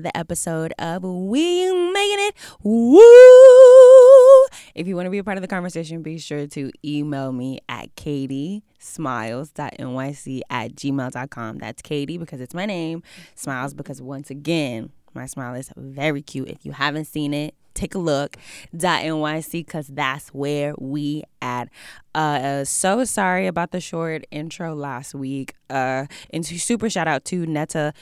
[0.00, 2.98] another episode of We Making It Woo.
[4.74, 7.60] If you want to be a part of the conversation, be sure to email me
[7.68, 11.58] at katiesmiles.nyc at gmail.com.
[11.58, 13.02] That's Katie because it's my name,
[13.34, 16.48] Smiles because once again, my smile is very cute.
[16.48, 18.36] If you haven't seen it, take a look
[18.76, 21.68] dot nyc because that's where we at
[22.14, 27.46] uh so sorry about the short intro last week uh and super shout out to
[27.46, 27.94] netta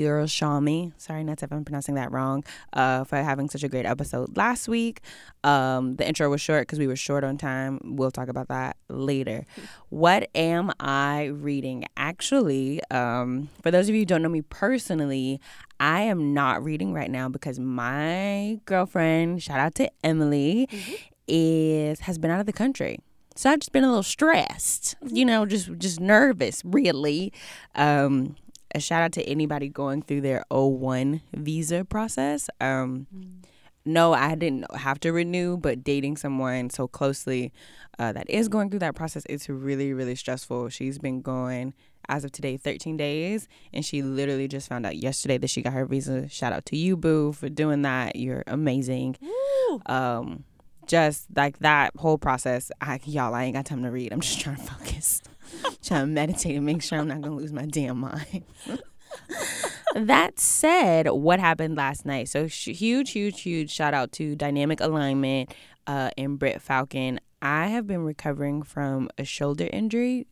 [0.00, 0.92] Shami.
[0.96, 2.44] Sorry, Netta, if I'm pronouncing that wrong.
[2.72, 5.00] Uh, for having such a great episode last week.
[5.44, 7.80] Um, the intro was short because we were short on time.
[7.84, 9.46] We'll talk about that later.
[9.88, 11.84] What am I reading?
[11.96, 15.40] Actually, um, for those of you who don't know me personally,
[15.80, 20.94] I am not reading right now because my girlfriend, shout out to Emily, mm-hmm.
[21.26, 23.00] is has been out of the country.
[23.34, 27.32] So I've just been a little stressed, you know, just just nervous, really.
[27.74, 28.36] Um,
[28.74, 32.48] a shout out to anybody going through their O1 visa process.
[32.60, 33.44] Um, mm.
[33.84, 37.52] No, I didn't have to renew, but dating someone so closely
[37.98, 40.68] uh, that is going through that process, it's really, really stressful.
[40.68, 41.74] She's been going
[42.08, 45.72] as of today 13 days and she literally just found out yesterday that she got
[45.72, 49.16] her visa shout out to you boo for doing that you're amazing
[49.86, 50.42] um
[50.86, 54.40] just like that whole process I, y'all i ain't got time to read i'm just
[54.40, 55.22] trying to focus
[55.82, 58.44] trying to meditate and make sure I'm not going to lose my damn mind.
[59.94, 62.28] that said, what happened last night?
[62.28, 65.54] So huge, huge, huge shout out to Dynamic Alignment
[65.86, 67.20] uh, and Britt Falcon.
[67.40, 70.26] I have been recovering from a shoulder injury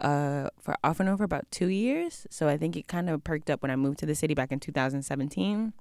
[0.00, 2.26] uh, for off and on for about two years.
[2.30, 4.50] So I think it kind of perked up when I moved to the city back
[4.50, 5.72] in 2017.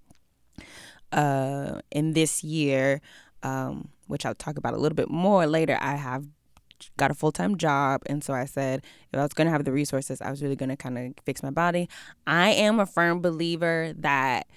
[1.12, 3.02] Uh, in this year,
[3.44, 6.26] um, which I'll talk about a little bit more later, I have
[6.98, 8.02] got a full time job.
[8.06, 10.56] And so I said, if I was going to have the resources, I was really
[10.56, 11.90] going to kind of fix my body.
[12.28, 14.48] I am a firm believer that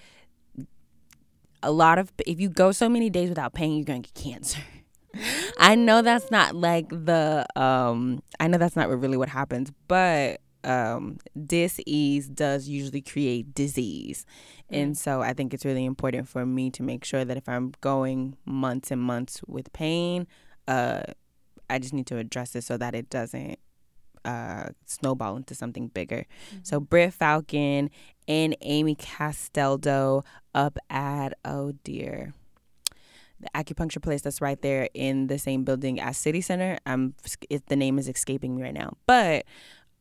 [1.63, 4.23] a lot of, if you go so many days without pain, you're going to get
[4.23, 4.61] cancer.
[5.59, 10.41] I know that's not like the, um, I know that's not really what happens, but
[10.67, 14.27] um, dis-ease does usually create disease.
[14.69, 14.97] And mm.
[14.97, 18.37] so I think it's really important for me to make sure that if I'm going
[18.45, 20.27] months and months with pain,
[20.67, 21.03] uh,
[21.69, 23.59] I just need to address it so that it doesn't
[24.27, 26.27] uh, snowball into something bigger.
[26.49, 26.59] Mm-hmm.
[26.65, 27.91] So Britt Falcon
[28.29, 30.25] and Amy Castaldo
[30.55, 32.35] up at oh dear.
[33.39, 36.79] The acupuncture place that's right there in the same building as City Center.
[36.87, 37.15] Um,
[37.51, 39.45] it, the name is escaping me right now, but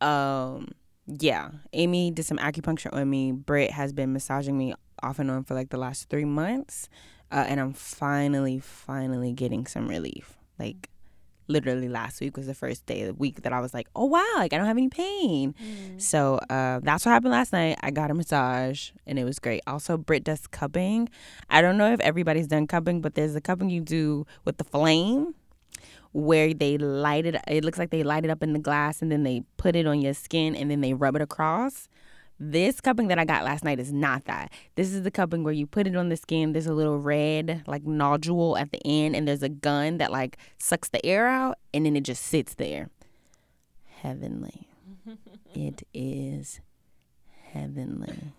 [0.00, 0.68] um,
[1.06, 3.32] yeah, Amy did some acupuncture on me.
[3.32, 6.88] Britt has been massaging me off and on for like the last three months,
[7.30, 10.38] uh, and I'm finally, finally getting some relief.
[10.58, 10.88] Like
[11.48, 14.04] literally last week was the first day of the week that I was like, oh
[14.04, 15.54] wow, like I don't have any pain.
[15.62, 16.00] Mm.
[16.00, 17.78] So uh, that's what happened last night.
[17.82, 19.62] I got a massage and it was great.
[19.66, 21.08] Also, Britt does cupping.
[21.50, 24.64] I don't know if everybody's done cupping, but there's a cupping you do with the
[24.64, 25.34] flame
[26.12, 27.36] where they light it.
[27.46, 29.86] It looks like they light it up in the glass and then they put it
[29.86, 31.88] on your skin and then they rub it across.
[32.38, 34.52] This cupping that I got last night is not that.
[34.74, 36.52] This is the cupping where you put it on the skin.
[36.52, 40.36] There's a little red like nodule at the end, and there's a gun that like
[40.58, 42.90] sucks the air out, and then it just sits there.
[44.02, 44.68] Heavenly.
[45.54, 46.60] it is
[47.52, 48.34] heavenly.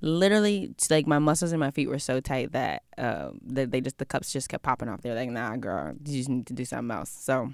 [0.00, 3.98] Literally, like my muscles in my feet were so tight that uh, that they just
[3.98, 5.02] the cups just kept popping off.
[5.02, 7.52] They're like, "Nah, girl, you just need to do something else." So,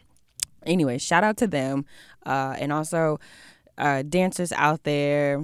[0.65, 1.85] anyway, shout out to them,
[2.25, 3.21] uh, and also
[3.79, 5.43] uh, dancers out there.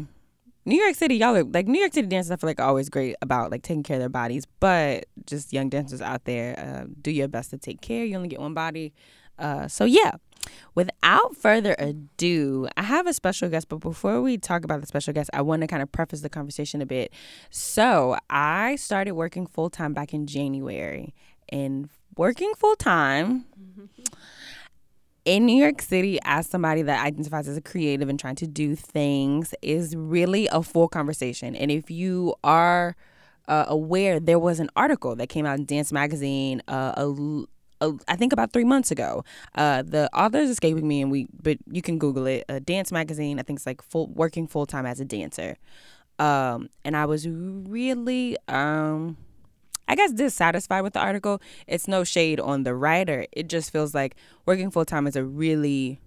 [0.67, 2.31] New York City, y'all are like New York City dancers.
[2.31, 5.53] I feel like are always great about like taking care of their bodies, but just
[5.53, 8.05] young dancers out there, uh, do your best to take care.
[8.05, 8.95] You only get one body,
[9.39, 10.13] uh, so yeah.
[10.75, 15.15] Without further ado, I have a special guest, but before we talk about the special
[15.15, 17.15] guest, I want to kind of preface the conversation a bit.
[17.49, 21.15] So I started working full time back in January,
[21.49, 23.47] and working full time.
[25.25, 28.75] in New York City, as somebody that identifies as a creative and trying to do
[28.75, 31.57] things, is really a full conversation.
[31.57, 32.97] And if you are
[33.49, 36.93] uh, aware, there was an article that came out in Dance Magazine uh,
[37.81, 39.25] a, I think about three months ago.
[39.55, 42.45] Uh, the author is escaping me, and we but you can Google it.
[42.49, 43.39] A Dance Magazine.
[43.39, 45.57] I think it's like full working full time as a dancer.
[46.19, 49.17] Um, and I was really um
[49.89, 51.41] I guess dissatisfied with the article.
[51.67, 53.27] It's no shade on the writer.
[53.33, 54.17] It just feels like
[54.47, 56.01] working full time is a really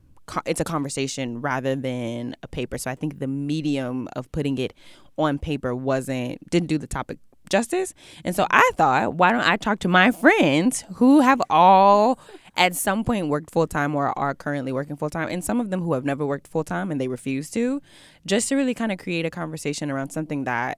[0.45, 2.77] it's a conversation rather than a paper.
[2.77, 4.73] So I think the medium of putting it
[5.17, 7.19] on paper wasn't didn't do the topic
[7.49, 7.93] justice.
[8.23, 12.19] And so I thought, why don't I talk to my friends who have all
[12.57, 15.69] at some point worked full time or are currently working full time, and some of
[15.69, 17.81] them who have never worked full time and they refuse to,
[18.25, 20.77] just to really kind of create a conversation around something that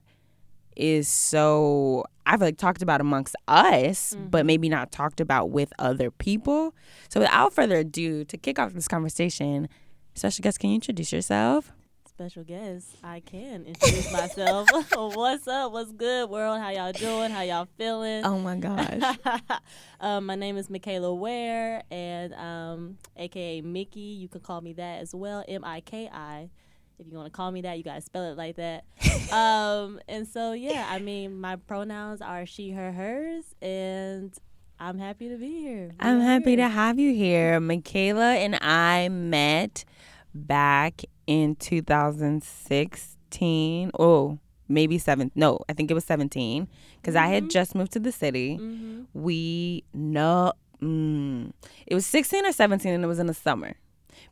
[0.76, 4.28] is so I've like talked about amongst us, Mm-hmm.
[4.28, 6.74] but maybe not talked about with other people.
[7.08, 9.68] So without further ado, to kick off this conversation,
[10.14, 11.72] special guest, can you introduce yourself?
[12.08, 14.68] Special guest, I can introduce myself.
[14.94, 15.72] What's up?
[15.72, 16.60] What's good, world?
[16.60, 17.30] How y'all doing?
[17.30, 18.24] How y'all feeling?
[18.26, 19.16] Oh my gosh.
[20.00, 24.00] um, my name is Michaela Ware, and um, AKA Mickey.
[24.00, 25.42] You can call me that as well.
[25.48, 26.50] M I K I.
[27.00, 28.84] If you want to call me that, you gotta spell it like that.
[29.32, 34.34] um, and so yeah, I mean, my pronouns are she, her, hers, and
[34.78, 35.92] I'm happy to be here.
[35.98, 37.58] I'm happy to have you here.
[37.58, 39.86] Michaela and I met
[40.34, 43.90] back in 2016.
[43.98, 44.38] Oh,
[44.68, 45.30] maybe seven.
[45.34, 48.58] No, I think it was 17 because I had just moved to the city.
[48.58, 49.06] Mhm.
[49.14, 50.52] We no.
[50.82, 51.52] mm,
[51.86, 53.74] it was 16 or 17 and it was in the summer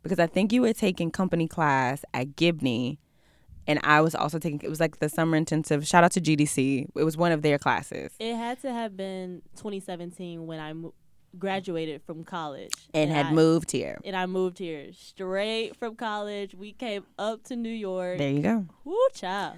[0.03, 2.99] because I think you were taking company class at Gibney.
[3.67, 5.85] And I was also taking, it was like the summer intensive.
[5.87, 6.87] Shout out to GDC.
[6.95, 8.11] It was one of their classes.
[8.19, 10.95] It had to have been 2017 when I mo-
[11.37, 13.99] graduated from college And had I, moved here.
[14.03, 16.55] And I moved here straight from college.
[16.55, 18.17] We came up to New York.
[18.17, 18.65] There you go.
[18.85, 19.57] Woo, child.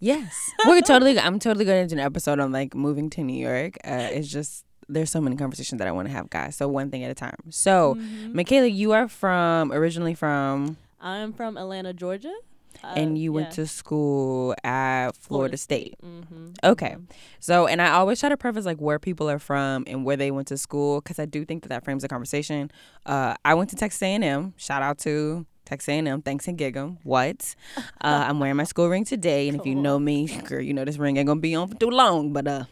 [0.00, 1.16] Yes, we're totally.
[1.16, 3.76] I'm totally going to do an episode on like moving to New York.
[3.84, 6.56] Uh, it's just there's so many conversations that I want to have, guys.
[6.56, 7.36] So one thing at a time.
[7.50, 8.34] So, Mhm.
[8.34, 12.34] Michaela, you are from originally from, I'm from Atlanta, Georgia.
[12.84, 15.94] Uh, and you went to school at Florida, State.
[16.04, 16.48] Mm-hmm.
[16.64, 16.96] Okay.
[17.38, 20.32] So, and I always try to preface like where people are from and where they
[20.32, 22.72] went to school because I do think that that frames the conversation.
[23.06, 24.54] Uh, I went to Texas A&M.
[24.56, 26.22] Shout out to Texas A&M.
[26.22, 26.98] Thanks and gig 'em.
[27.04, 27.54] What?
[28.00, 30.84] Uh, I'm wearing my school ring today, and if you know me, girl, you know
[30.84, 32.32] this ring ain't gonna be on for too long.
[32.32, 32.64] But uh,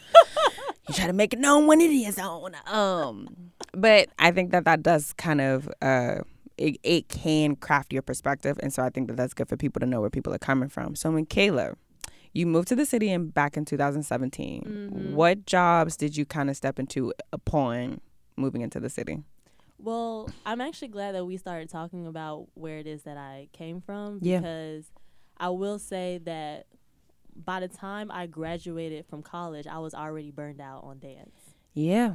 [0.88, 2.54] you try to make it known when it is on.
[2.66, 3.28] Um,
[3.72, 6.18] but I think that that does kind of uh.
[6.58, 9.80] It, it can craft your perspective, and so I think that that's good for people
[9.80, 10.94] to know where people are coming from.
[10.94, 11.72] So, Michaela,
[12.34, 14.62] you moved to the city and back in 2017.
[14.92, 15.12] Mhm.
[15.14, 18.02] What jobs did you kind of step into upon
[18.36, 19.24] moving into the city?
[19.78, 23.80] Well, I'm actually glad that we started talking about where it is that I came
[23.80, 24.38] from Yeah.
[24.38, 24.92] because
[25.38, 26.66] I will say that
[27.34, 31.54] by the time I graduated from college, I was already burned out on dance.
[31.74, 32.14] Yeah.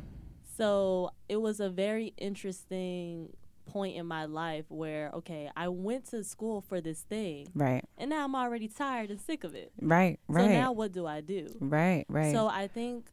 [0.57, 3.35] So it was a very interesting
[3.65, 7.83] point in my life where, okay, I went to school for this thing Right.
[7.97, 9.71] and now I'm already tired and sick of it.
[9.81, 10.19] Right.
[10.27, 10.43] Right.
[10.45, 11.47] So now what do I do?
[11.59, 12.05] right.
[12.07, 12.33] Right.
[12.33, 13.11] So I think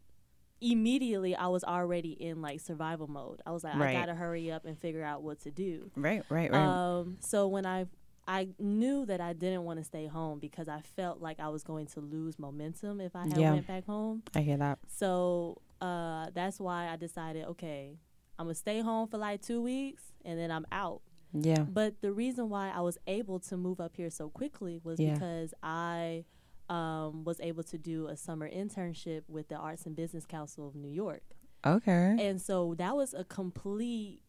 [0.61, 3.43] immediately I was already in like survival mode.
[3.45, 3.97] I was like, Right.
[3.97, 5.91] I gotta hurry up and figure out what to do.
[5.97, 6.23] right.
[6.31, 6.51] Right.
[6.51, 6.61] Right.
[6.61, 7.87] Um, so when I
[8.27, 11.63] I knew that I didn't want to stay home because I felt like I was
[11.63, 13.53] going to lose momentum if I had Yeah.
[13.53, 14.23] went back home.
[14.35, 14.79] I hear that.
[14.89, 17.99] So uh, that's why I decided, okay,
[18.39, 21.03] I'm gonna stay home for like two weeks and then I'm out.
[21.33, 21.63] Yeah.
[21.63, 25.13] But the reason why I was able to move up here so quickly was Yeah.
[25.15, 26.25] because I
[26.71, 30.75] um, was able to do a summer internship with the Arts and Business Council of
[30.75, 31.23] New York.
[31.67, 32.17] Okay.
[32.19, 34.23] And so that was a complete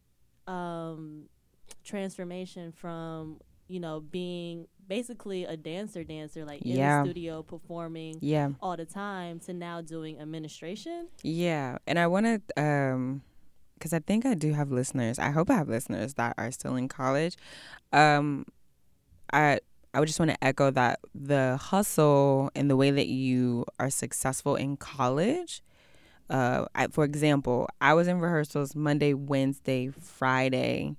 [0.46, 1.28] um,
[1.84, 7.02] transformation from, you know, being basically a dancer dancer, like in Yeah.
[7.02, 8.50] the studio performing Yeah.
[8.60, 11.08] all the time to now doing administration.
[11.22, 11.78] Yeah.
[11.86, 13.22] And I want to, um,
[13.74, 15.18] because I think I do have listeners.
[15.18, 17.36] I hope I have listeners that are still in college.
[17.92, 18.46] Um,
[19.32, 19.60] I
[19.92, 23.88] I would just want to echo that the hustle and the way that you are
[23.88, 25.62] successful in college.
[26.28, 30.96] Uh, I, for example, I was in rehearsals Monday, Wednesday, Friday,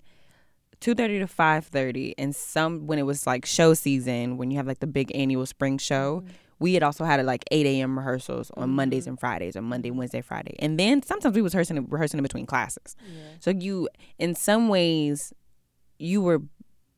[0.80, 4.58] two thirty to five thirty, and some when it was like show season, when you
[4.58, 6.24] have like the big annual spring show,
[6.60, 7.98] we had also had like eight a.m.
[7.98, 11.86] rehearsals on Mondays and Fridays, or Monday, Wednesday, Friday, and then sometimes we was rehearsing
[11.90, 12.96] rehearsing in between classes.
[13.06, 13.22] Yeah.
[13.40, 15.34] So you, in some ways,
[16.00, 16.42] you were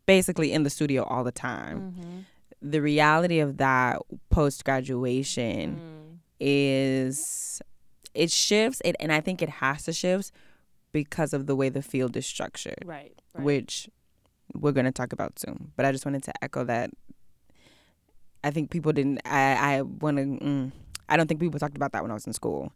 [0.06, 1.80] basically in the studio all the time.
[1.82, 2.20] Mm-hmm.
[2.62, 6.00] The reality of that post graduation Mm.
[6.40, 7.62] is
[8.14, 10.32] it shifts it and I think it has to shift
[10.92, 13.14] because of the way the field is structured, Right.
[13.34, 13.44] right.
[13.44, 13.90] which
[14.54, 15.72] we're going to talk about soon.
[15.76, 16.92] But I just wanted to echo that
[18.44, 20.72] I think people didn't I I want to mm,
[21.08, 22.72] I don't think people talked about that when I was in school.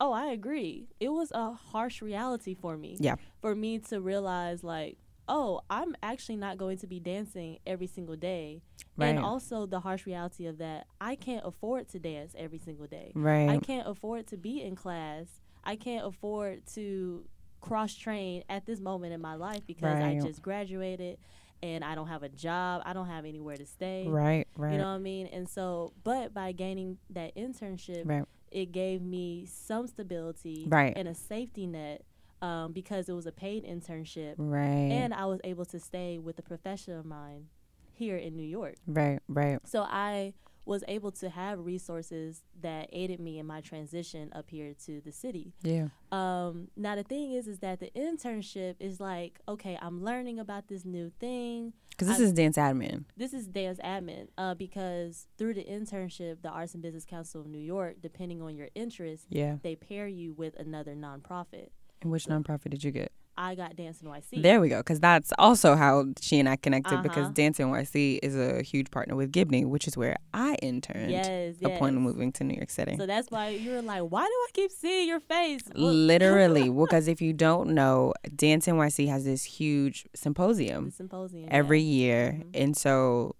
[0.00, 0.86] Oh, I agree.
[1.00, 2.96] It was a harsh reality for me.
[2.98, 3.16] Yeah.
[3.40, 4.96] For me to realize, like,
[5.28, 8.62] oh, I'm actually not going to be dancing every single day.
[8.96, 9.08] Right.
[9.08, 13.12] And also the harsh reality of that, I can't afford to dance every single day.
[13.14, 13.48] Right.
[13.50, 15.26] I can't afford to be in class.
[15.64, 17.24] I can't afford to
[17.64, 20.18] cross train at this moment in my life because Right.
[20.18, 21.18] I just graduated
[21.62, 22.82] and I don't have a job.
[22.84, 24.06] I don't have anywhere to stay.
[24.06, 24.72] Right, right.
[24.72, 25.26] You know what I mean?
[25.28, 28.24] And so, but by gaining that internship, Right.
[28.50, 30.92] it gave me some stability Right.
[30.94, 32.04] and a safety net
[32.42, 34.90] um, because it was a paid internship, Right.
[34.92, 37.48] and I was able to stay with a professor of mine
[37.94, 38.74] here in New York.
[38.86, 39.20] right.
[39.28, 39.58] Right.
[39.66, 40.34] So I
[40.66, 45.12] was able to have resources that aided me in my transition up here to the
[45.12, 45.52] city.
[45.62, 45.88] Yeah.
[46.10, 50.68] Um, now the thing is, is that the internship is like, okay, I'm learning about
[50.68, 51.72] this new thing.
[51.90, 53.04] Because this I- is dance admin.
[53.16, 57.46] This is dance admin uh, because through the internship, the Arts and Business Council of
[57.46, 59.56] New York, depending on your interest, Yeah.
[59.62, 61.68] they pair you with another nonprofit.
[62.02, 63.12] And which nonprofit did you get?
[63.36, 64.42] I got Dance NYC.
[64.42, 64.78] There we go.
[64.78, 67.02] Because that's also how she and I connected.
[67.02, 67.32] Because Uh-huh.
[67.34, 71.94] Dance NYC is a huge partner with Gibney, which is where I interned yes, upon
[71.94, 72.00] yes.
[72.02, 72.96] moving to New York City.
[72.96, 75.62] So that's why you were like, why do I keep seeing your face?
[75.74, 81.48] Well, Literally, because if you don't know, Dance NYC has this huge the symposium symposium
[81.50, 81.96] every yeah.
[81.96, 82.62] year, Mhm.
[82.62, 83.34] and so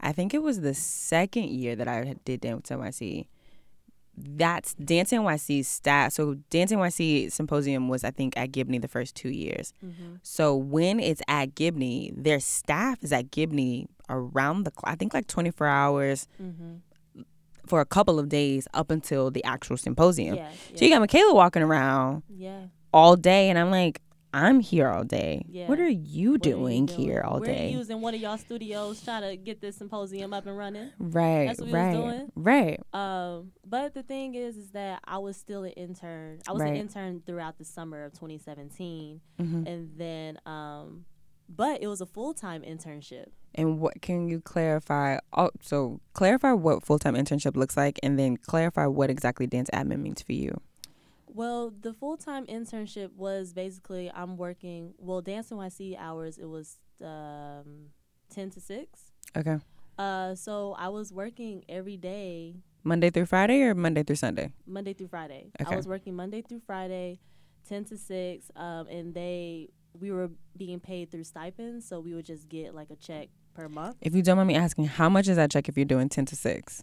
[0.00, 3.26] I think it was the second year that I did Dance NYC.
[4.20, 6.12] That's Dance NYC's staff.
[6.12, 9.72] So Dance NYC symposium was, I think, at Gibney the first two years.
[9.84, 10.18] Mhm.
[10.22, 14.92] So when it's at Gibney, their staff is at Gibney around the clock.
[14.92, 16.80] I think like 24 hours Mhm.
[17.66, 20.36] for a couple of days up until the actual symposium.
[20.36, 22.62] Yeah, So you got Michaela walking around yeah.
[22.92, 24.00] all day, and I'm like,
[24.32, 25.44] I'm here all day.
[25.48, 25.68] Yeah.
[25.68, 27.00] What are you What are you doing, doing?
[27.00, 27.70] here all day?
[27.72, 30.90] We're using one of y'all studios trying to get this symposium up and running.
[30.98, 32.32] right, That's what we was right, doing?
[32.34, 32.80] right.
[32.92, 36.40] Um, but the thing is, is that I was still an intern.
[36.46, 36.70] I was Right.
[36.74, 41.06] an intern throughout the summer of 2017, hmm and then, um,
[41.48, 43.26] but it was a full time internship.
[43.54, 45.18] And what can you clarify?
[45.32, 49.70] Oh, so clarify what full time internship looks like, and then clarify what exactly dance
[49.72, 50.60] admin means for you.
[51.38, 54.94] Well, the full time internship was basically I'm working.
[54.98, 57.90] Well, Dance NYC hours it was um,
[58.34, 59.12] 10 to 6.
[59.36, 59.58] Okay,
[59.96, 64.50] Uh, so I was working every day Monday through Friday or Monday through Sunday?
[64.66, 65.52] Monday through Friday.
[65.60, 65.72] Okay.
[65.72, 67.20] I was working Monday through Friday,
[67.68, 72.26] ten to six, um, and they we were being paid through stipends, so we would
[72.26, 73.96] just get like a check per month.
[74.00, 76.26] If you don't mind me asking, how much is that check if you're doing ten
[76.26, 76.82] to six?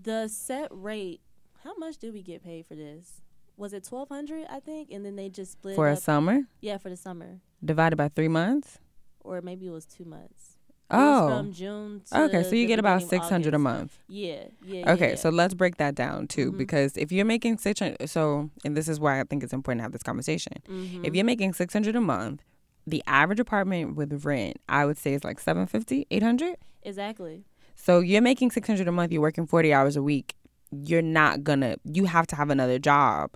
[0.00, 1.20] The set rate,
[1.64, 3.22] how much did we get paid for this?
[3.56, 4.46] Was it twelve hundred?
[4.50, 5.98] I think, and then they just split For a up.
[5.98, 8.78] summer yeah, for the summer, divided by three months?
[9.20, 10.52] or maybe it was two months.
[10.88, 12.00] Oh, from June.
[12.12, 12.44] To okay.
[12.44, 13.98] So you get about six hundred a month.
[14.06, 14.80] Yeah, yeah.
[14.84, 15.14] yeah, Okay, yeah.
[15.16, 16.58] so let's break that down too, Mhm.
[16.58, 19.80] because if you're making six hundred, so and this is why I think it's important
[19.80, 20.52] to have this conversation.
[20.68, 21.04] Mhm.
[21.04, 22.44] If you're making six hundred a month,
[22.86, 27.42] the average apartment with rent, I would say, is like 750 800 exactly.
[27.74, 29.10] So you're making six hundred a month.
[29.10, 30.36] You're working forty hours a week.
[30.70, 31.78] You're not gonna.
[31.82, 33.32] You have to have another job,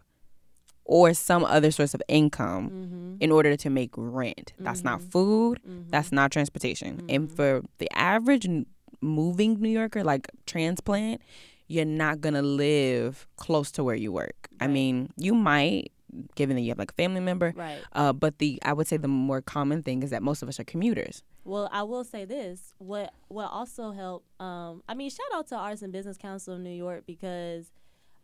[0.98, 3.14] or some other source of income Mm-hmm.
[3.24, 4.52] in order to make rent.
[4.58, 5.10] That's not Mhm.
[5.12, 5.54] food.
[5.62, 5.88] mm-hmm.
[5.90, 6.92] That's not transportation.
[7.08, 7.36] And Mhm.
[7.36, 8.46] for the average
[9.00, 11.22] moving New Yorker, like transplant,
[11.68, 14.48] you're not gonna live close to where you work.
[14.60, 15.92] I mean, you might,
[16.34, 17.52] given that you have like a family member.
[17.56, 17.78] right.
[17.92, 20.58] Uh, but the I would say the more common thing is that most of us
[20.58, 21.22] are commuters.
[21.44, 22.74] Well, I will say this.
[22.78, 26.60] What what also helped um I mean, shout out to Arts and Business Council of
[26.60, 27.70] New York because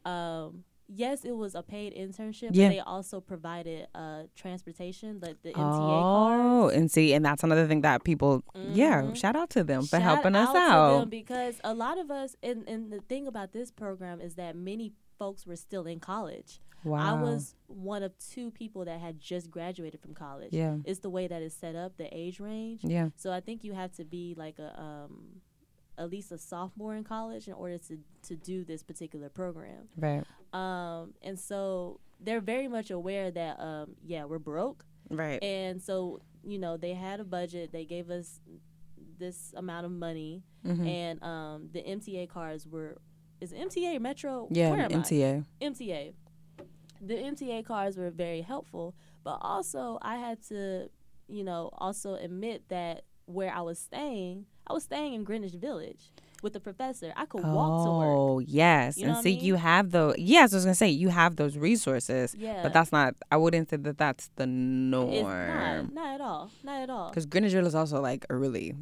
[0.05, 2.69] um yes, it was a paid internship, Yeah.
[2.69, 6.77] but they also provided uh transportation, like the MTA oh, cards.
[6.77, 9.17] and see, and that's another thing that people, yeah, Mhm.
[9.17, 10.59] shout out to them for Shout helping us out to
[11.03, 11.11] out.
[11.11, 14.93] because a lot of us and, and the thing about this program is that many
[15.19, 16.61] folks were still in college.
[16.85, 17.17] Wow.
[17.17, 20.53] I was one of two people that had just graduated from college.
[20.53, 20.77] Yeah.
[20.85, 22.85] It's the way that it's set up, the age range.
[22.85, 23.09] Yeah.
[23.17, 25.41] So I think you have to be like a um
[25.99, 29.89] at least a sophomore in college in order to to do this particular program.
[29.97, 30.23] Right.
[30.57, 34.85] Um and so they're very much aware that um yeah, we're broke.
[35.11, 35.43] Right.
[35.43, 38.41] And so, you know, they had a budget, they gave us
[39.19, 40.87] this amount of money Mhm.
[40.87, 42.93] and um the MTA cars were
[43.41, 44.49] is it MTA Metro?
[44.51, 44.71] Yeah.
[44.73, 44.95] Am I?
[45.03, 45.45] MTA.
[45.61, 46.13] MTA.
[47.01, 48.95] The MTA cars were very helpful,
[49.25, 50.89] but also I had to,
[51.29, 56.13] you know, also admit that where I was staying, I was staying in Greenwich Village
[56.43, 57.13] with the professor.
[57.17, 58.09] I could walk to work.
[58.09, 59.45] Oh yes, You know and what I see, mean?
[59.45, 60.15] you have those.
[60.19, 63.15] Yes, I was gonna say you have those resources, Yeah, but that's not.
[63.31, 65.23] I wouldn't say that that's the it's norm.
[65.25, 67.09] not, not at all, not at all.
[67.11, 68.75] Because Greenwich Village is also like a really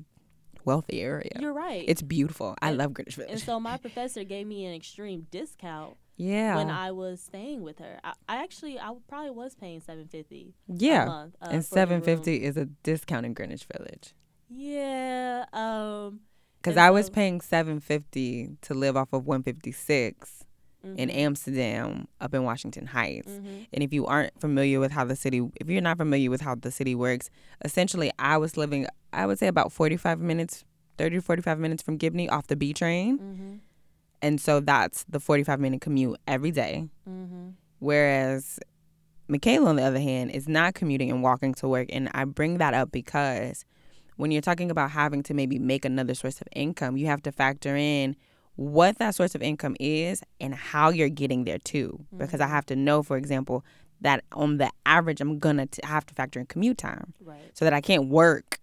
[0.65, 1.31] wealthy area.
[1.41, 1.85] You're right.
[1.87, 2.55] It's beautiful.
[2.63, 3.33] I And- love Greenwich Village.
[3.33, 6.57] and so my professor gave me an extreme discount yeah.
[6.57, 8.01] when I was staying with her.
[8.03, 11.05] I, I actually I probably was paying seven fifty a yeah.
[11.05, 11.37] month.
[11.43, 11.89] Uh, and for the room.
[11.89, 14.15] seven fifty is a discount in Greenwich Village.
[14.49, 15.45] Yeah.
[15.53, 16.21] Um.
[16.65, 20.45] Because I was paying seven fifty to live off of one fifty six
[20.83, 23.31] in mhm, Amsterdam up in Washington Heights.
[23.33, 23.67] mhm.
[23.73, 26.55] And if you aren't familiar with how the city, if you're not familiar with how
[26.55, 27.29] the city works,
[27.65, 30.65] essentially I was living, I would say about 45 minutes,
[30.99, 33.19] 30 to 45 minutes from Gibney off the B train.
[33.19, 33.61] Mhm.
[34.23, 36.89] And so that's the 45 minute commute every day.
[37.09, 37.55] Mhm.
[37.79, 38.59] Whereas
[39.29, 41.89] Michaela, on the other hand, is not commuting and walking to work.
[41.91, 43.65] And I bring that up because
[44.17, 47.33] when you're talking about having to maybe make another source of income, you have to
[47.33, 48.17] factor in
[48.57, 52.05] what that source of income is and how you're getting there too.
[52.17, 52.55] Because I mm-hmm.
[52.55, 53.65] have to know, for example,
[54.01, 57.51] that on the average, I'm gonna t- have to factor in commute time Right.
[57.55, 58.59] so that I can't work.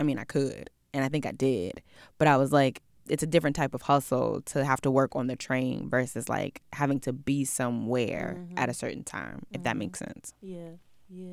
[0.00, 1.82] I mean, I could, and I think I did,
[2.18, 5.28] but I was like, it's a different type of hustle to have to work on
[5.28, 8.70] the train versus like having to be somewhere at mm-hmm.
[8.70, 10.12] a certain time, if that makes mm-hmm.
[10.12, 10.34] sense.
[10.40, 10.70] Yeah,
[11.08, 11.32] yeah.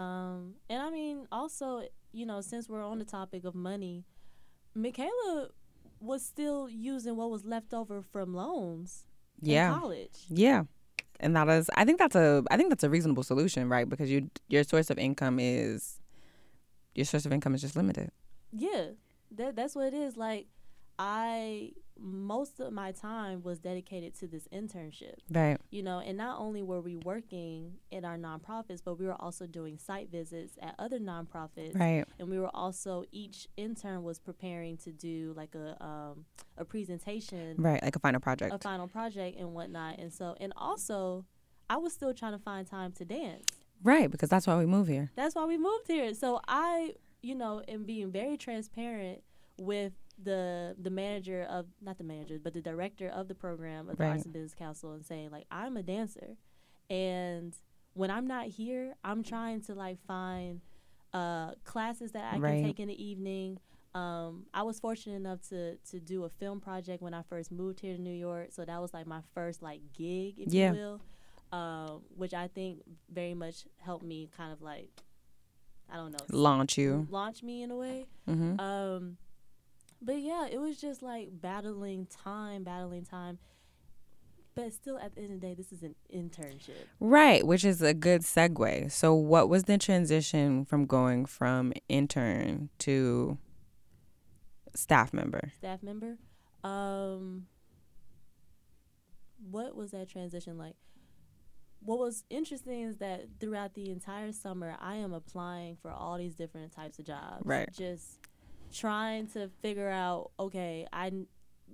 [0.00, 4.04] Um, and I mean, also, you know, since we're on the topic of money,
[4.74, 5.48] Michaela
[6.00, 9.04] was still using what was left over from loans
[9.42, 9.74] Yeah.
[9.74, 10.18] in college.
[10.28, 10.62] Yeah.
[11.22, 13.86] And that is I think that's a I think that's a reasonable solution, right?
[13.86, 16.00] Because you your source of income is
[16.94, 18.10] your source of income is just limited.
[18.52, 18.92] Yeah,
[19.32, 20.16] that that's what it is.
[20.16, 20.46] Like,
[20.98, 25.16] I most of my time was dedicated to this internship.
[25.30, 25.58] Right.
[25.70, 29.46] you know and not only were we working in our nonprofits but we were also
[29.46, 32.04] doing site visits at other nonprofits Right.
[32.18, 36.24] and we were also each intern was preparing to do like a um,
[36.56, 37.82] a presentation Right.
[37.82, 38.54] Like a final project.
[38.54, 41.24] a final project and whatnot and so and also
[41.68, 43.44] i was still trying to find time to dance
[43.82, 45.10] right, because that's why we moved here.
[45.16, 49.22] that's why we moved here so i you know am being very transparent
[49.58, 53.96] with the the manager of not the manager but the director of the program of
[53.96, 54.10] the Right.
[54.10, 56.36] arts and business council and saying like i'm a dancer
[56.88, 57.54] and
[57.94, 60.60] when i'm not here i'm trying to like find
[61.14, 62.56] uh classes that i Right.
[62.60, 63.58] can take in the evening
[63.92, 67.80] um, I was fortunate enough to to do a film project when I first moved
[67.80, 70.74] here to New York, so that was like my first like gig, if Yeah.
[70.74, 74.90] you will, um, which I think very much helped me kind of like
[75.92, 77.08] I don't know Launch you.
[77.10, 78.06] launch me in a way.
[78.28, 79.16] hmm Um,
[80.02, 83.38] but yeah, it was just like battling time, battling time.
[84.54, 86.84] But still, at the end of the day, this is an internship.
[86.98, 88.90] Right, which is a good segue.
[88.90, 93.38] So, what was the transition from going from intern to
[94.74, 95.52] staff member?
[95.58, 96.16] Staff member.
[96.64, 97.46] Um,
[99.50, 100.74] what was that transition like?
[101.82, 106.34] What was interesting is that throughout the entire summer, I am applying for all these
[106.34, 107.42] different types of jobs.
[107.44, 107.68] Right.
[107.72, 108.18] Just
[108.72, 111.12] trying to figure out, okay, I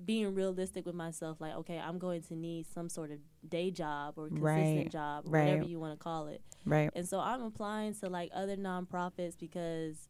[0.05, 4.15] being realistic with myself, like, okay, I'm going to need some sort of day job
[4.19, 5.45] or consistent Right, job, or right.
[5.47, 6.43] whatever you want to call it.
[6.67, 6.91] Right.
[6.95, 10.09] And so I'm applying to like other nonprofits because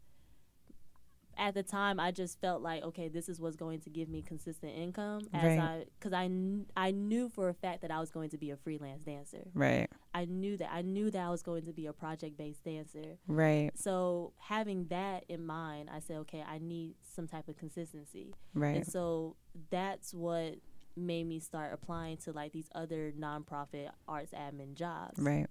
[1.39, 4.23] at the time I just felt like okay, this is what's going to give me
[4.23, 5.59] consistent income as Right.
[5.59, 8.51] I cuz I kn- I knew for a fact that I was going to be
[8.51, 9.49] a freelance dancer.
[9.55, 9.89] Right.
[10.15, 13.19] I knew that I knew that I was going to be a project-based dancer.
[13.27, 13.71] Right.
[13.75, 18.35] So having that in mind, I said okay, I need some type of consistency.
[18.55, 18.77] Right.
[18.77, 19.37] And so
[19.71, 20.57] that's what
[20.97, 25.21] made me start applying to like these other nonprofit arts admin jobs.
[25.21, 25.47] Right.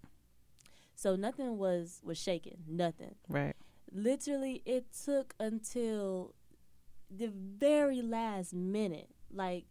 [0.96, 3.16] So nothing was was shaken, nothing.
[3.30, 3.56] Right.
[3.96, 6.36] Literally, it took until
[7.10, 9.10] the very last minute.
[9.32, 9.66] Like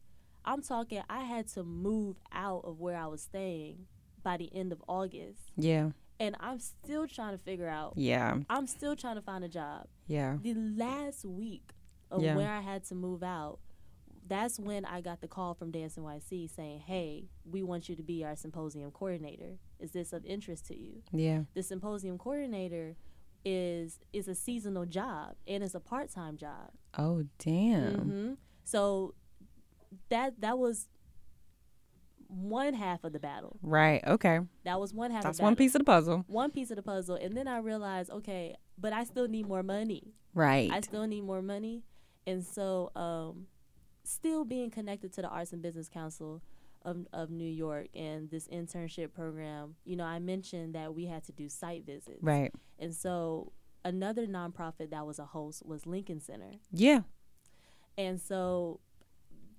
[0.47, 3.87] I'm talking, I had to move out of where I was staying
[4.23, 5.91] by the end of August, Yeah.
[6.19, 7.93] and I'm still trying to figure out.
[7.99, 8.41] Yeah.
[8.49, 9.89] I'm still trying to find a job.
[10.07, 10.39] Yeah.
[10.41, 11.73] The last week
[12.11, 12.35] of Yeah.
[12.35, 13.59] where I had to move out,
[14.27, 18.03] that's when I got the call from Dance NYC saying, "Hey, we want you to
[18.03, 19.59] be our symposium coordinator.
[19.79, 21.45] Is this of interest to you?" Yeah.
[21.53, 22.97] the symposium coordinator
[23.45, 26.71] is is a seasonal job and it's a part time job.
[26.97, 27.95] Oh, damn.
[27.95, 28.33] hmm
[28.65, 29.15] So
[30.09, 30.89] that that was
[32.29, 33.59] one half of the battle.
[33.63, 34.03] Right.
[34.07, 34.41] Okay.
[34.65, 35.23] That was one half.
[35.23, 36.25] That's of the one piece of the puzzle.
[36.27, 39.63] One piece of the puzzle, and then I realized, okay, but I still need more
[39.63, 40.15] money.
[40.35, 40.71] Right.
[40.73, 41.83] I still need more money,
[42.27, 43.47] and so um,
[44.03, 46.43] still being connected to the Arts and Business Council
[46.85, 49.77] of of New York and this internship program.
[49.85, 52.23] You know, I mentioned that we had to do site visits.
[52.23, 52.53] right.
[52.79, 53.53] And so
[53.85, 56.53] another nonprofit that was a host was Lincoln Center.
[56.73, 57.01] Yeah.
[57.97, 58.81] And so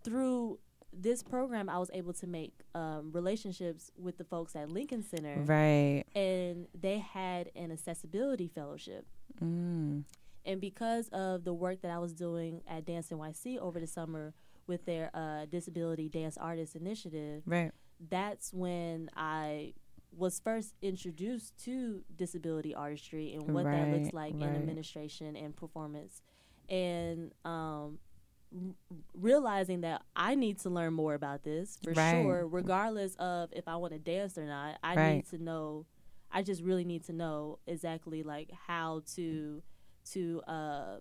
[0.03, 0.59] through
[0.91, 5.41] this program, I was able to make um, relationships with the folks at Lincoln Center.
[5.45, 6.03] Right.
[6.15, 9.05] And they had an accessibility fellowship.
[9.43, 10.03] Mm.
[10.45, 14.33] And because of the work that I was doing at Dance NYC over the summer
[14.67, 17.71] with their uh, Disability Dance Artist Initiative, Right.
[18.09, 19.73] that's when I
[20.15, 25.55] was first introduced to disability artistry and what that looks Right, like in administration and
[25.55, 26.21] performance,
[26.69, 27.99] and um,
[28.55, 28.73] r-
[29.13, 32.11] realizing that I need to learn more about this for Right.
[32.11, 34.77] sure, regardless of if I want to dance or not.
[34.83, 35.15] I Right.
[35.17, 35.85] need to know.
[36.31, 39.61] I just really need to know exactly like how to
[40.13, 40.97] to uh,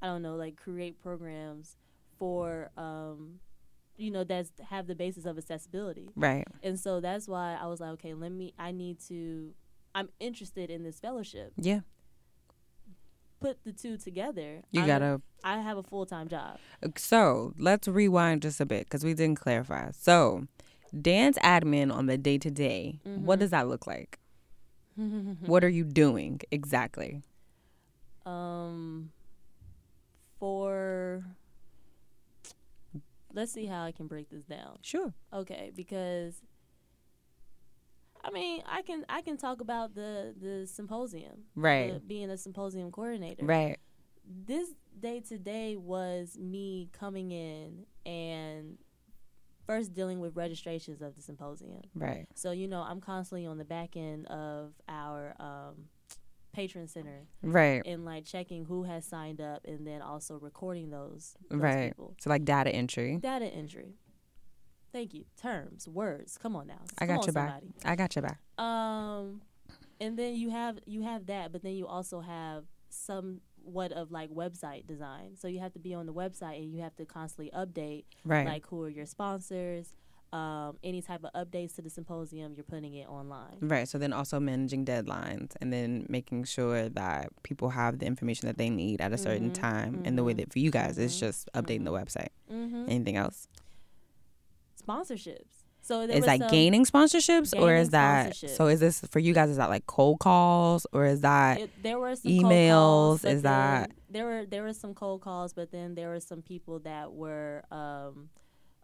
[0.00, 1.76] I don't know like create programs
[2.18, 3.40] for um,
[3.96, 6.46] you know that's have the basis of accessibility Right.
[6.62, 9.52] and so that's why i was like okay let me i need to
[9.94, 11.80] i'm interested in this fellowship Yeah.
[13.40, 15.20] put the two together You I'm- gotta.
[15.44, 16.58] i have a full-time job
[16.96, 19.90] So let's rewind just a bit because we didn't clarify.
[19.92, 20.46] So,
[21.00, 22.98] dance admin on the day to day.
[23.04, 24.18] What does that look like?
[25.46, 27.22] what are you doing exactly?
[28.26, 29.10] um
[30.38, 31.24] for
[33.34, 35.12] let's see how i can break this down Sure.
[35.32, 36.42] okay because
[38.24, 41.94] i mean i can i can talk about the the symposium Right.
[41.94, 43.78] the- being a symposium coordinator Right.
[44.24, 44.68] this
[44.98, 48.78] day today was me coming in and
[49.66, 52.26] first dealing with registrations of the symposium Right.
[52.34, 55.88] so you know i'm constantly on the back end of our um,
[56.52, 57.82] patron center Right.
[57.86, 61.90] and like checking who has signed up and then also recording those, those Right.
[61.90, 62.14] people.
[62.20, 63.16] So like data entry.
[63.18, 63.94] Data entry.
[64.92, 65.24] Thank you.
[65.40, 66.36] Terms, words.
[66.36, 66.82] Come on now.
[66.98, 67.62] I got your back.
[67.84, 68.38] I got your back.
[68.62, 69.40] Um,
[70.00, 74.28] and then you have you have that, but then you also have somewhat of like
[74.30, 75.36] website design.
[75.36, 78.46] So you have to be on the website and you have to constantly update Right.
[78.46, 79.94] like who are your sponsors,
[80.32, 82.54] um, any type of updates to the symposium.
[82.56, 83.58] You're putting it online.
[83.60, 83.86] Right.
[83.86, 88.56] So then also managing deadlines and then making sure that people have the information that
[88.56, 90.02] they need at a certain Mhm, time.
[90.04, 92.28] And the way mhm, that for you guys is mhm, just updating the website.
[92.50, 92.84] Mm-hmm.
[92.88, 93.46] Anything else?
[94.82, 95.46] Sponsorships.
[95.84, 99.50] So there Is that gaining sponsorships or is that so is this for you guys
[99.50, 103.42] is that like cold calls or is that it, there were some emails, calls, is
[103.42, 107.12] that- there were there were some cold calls, but then there were some people that
[107.12, 108.28] were um,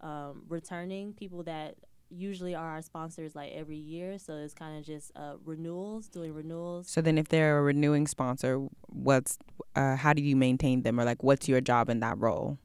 [0.01, 1.77] um, returning people that
[2.11, 4.19] usually are our sponsors like every year.
[4.19, 6.89] So it's kind of just uh, renewals, doing renewals.
[6.89, 9.39] so then if they're a renewing sponsor, what's
[9.77, 12.59] uh how do you maintain them or like what's your job in that role?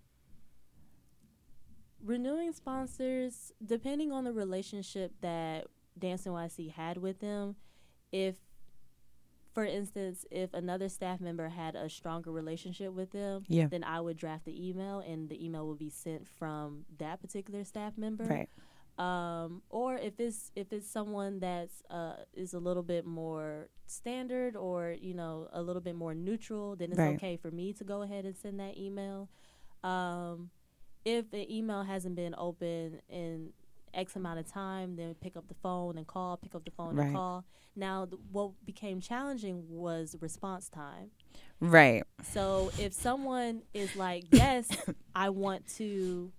[2.04, 5.68] Renewing sponsors, depending on the relationship that
[5.98, 7.56] Dance NYC had with them,
[8.12, 8.36] if
[9.54, 13.68] for instance, if another staff member had a stronger relationship with them, Yeah.
[13.68, 17.64] then I would draft the email and the email would be sent from that particular
[17.64, 18.24] staff member.
[18.26, 18.50] Right.
[18.98, 24.56] Um, or if it's if it's someone that's uh is a little bit more standard
[24.56, 27.16] or you know a little bit more neutral, then it's Right.
[27.16, 29.30] okay for me to go ahead and send that email.
[29.84, 30.52] Um,
[31.06, 33.52] if the email hasn't been open in
[33.94, 36.96] X amount of time, then pick up the phone and call, pick up the phone
[36.96, 37.06] Right.
[37.08, 37.46] and call.
[37.76, 41.12] Now, th- what became challenging was response time.
[41.60, 42.04] Right.
[42.24, 44.68] So if someone is like, "Yes,
[45.16, 46.32] I want to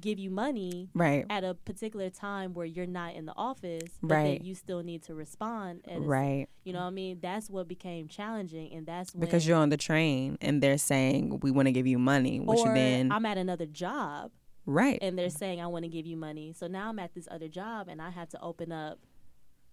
[0.00, 1.24] give you money," Right.
[1.30, 4.38] at a particular time where you're not in the office, but Right.
[4.38, 5.82] then you still need to respond.
[5.86, 6.46] At a s- Right.
[6.64, 7.20] you know what I mean?
[7.20, 11.40] That's what became challenging, and that's when Because you're on the train and they're saying
[11.40, 14.30] we want to give you money, which or then I'm at another job
[14.66, 16.52] right, and they're saying I want to give you money.
[16.56, 18.98] So now I'm at this other job and I have to open up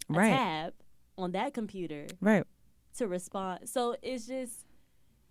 [0.09, 0.73] a right, tab
[1.17, 2.43] on that computer right,
[2.97, 3.69] to respond.
[3.69, 4.65] So it's just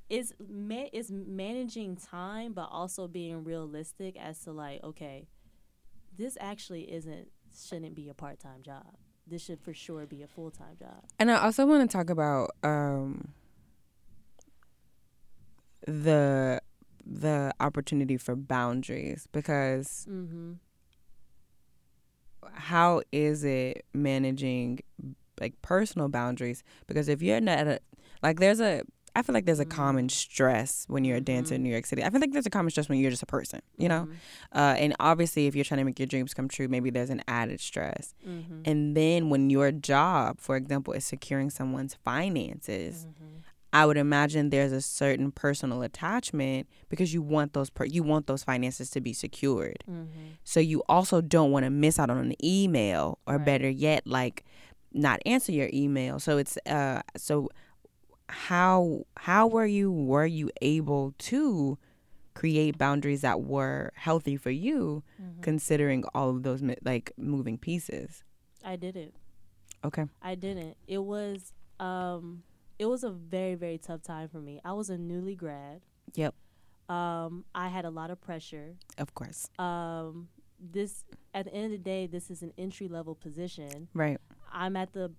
[0.09, 5.29] it's ma- it's managing time, but also being realistic as to like, okay,
[6.16, 7.29] this actually isn't
[7.66, 8.87] shouldn't be a part time job.
[9.27, 11.05] This should for sure be a full time job.
[11.18, 13.29] And I also want to talk about um,
[15.87, 16.61] the
[17.21, 20.53] the opportunity for boundaries because Mm-hmm.
[22.55, 24.81] how is it managing
[25.41, 26.63] like personal boundaries?
[26.87, 27.81] Because if you're not at a,
[28.23, 28.83] like there's a
[29.17, 32.05] I feel like there's a common stress when you're a dancer in New York City.
[32.05, 34.07] I feel like there's a common stress when you're just a person, you know?
[34.55, 37.23] Uh, and obviously, if you're trying to make your dreams come true, maybe there's an
[37.27, 38.15] added stress.
[38.25, 38.61] Mm-hmm.
[38.65, 43.39] And then when your job, for example, is securing someone's finances, Mm-hmm.
[43.73, 48.27] I would imagine there's a certain personal attachment because you want those per- you want
[48.27, 49.85] those finances to be secured.
[49.91, 50.09] Mm-hmm.
[50.45, 53.45] So you also don't want to miss out on an email or Right.
[53.45, 54.45] better yet like
[54.95, 56.19] not answer your email.
[56.19, 57.51] So it's uh so
[58.29, 61.79] how how were you were you able to
[62.35, 65.41] create boundaries that were healthy for you Mm-hmm.
[65.43, 68.23] considering all of those like moving pieces?
[68.65, 69.15] I didn't.
[69.85, 70.07] Okay.
[70.23, 70.77] I didn't.
[70.87, 72.43] It was um
[72.79, 74.61] it was a very very tough time for me.
[74.64, 75.83] I was a newly grad.
[76.14, 76.35] Yep.
[76.88, 78.77] Um I had a lot of pressure.
[78.97, 79.49] Of course.
[79.59, 80.29] Um
[80.61, 83.88] this at the end of the day this is an entry level position.
[83.95, 84.19] Right.
[84.53, 85.12] I'm at the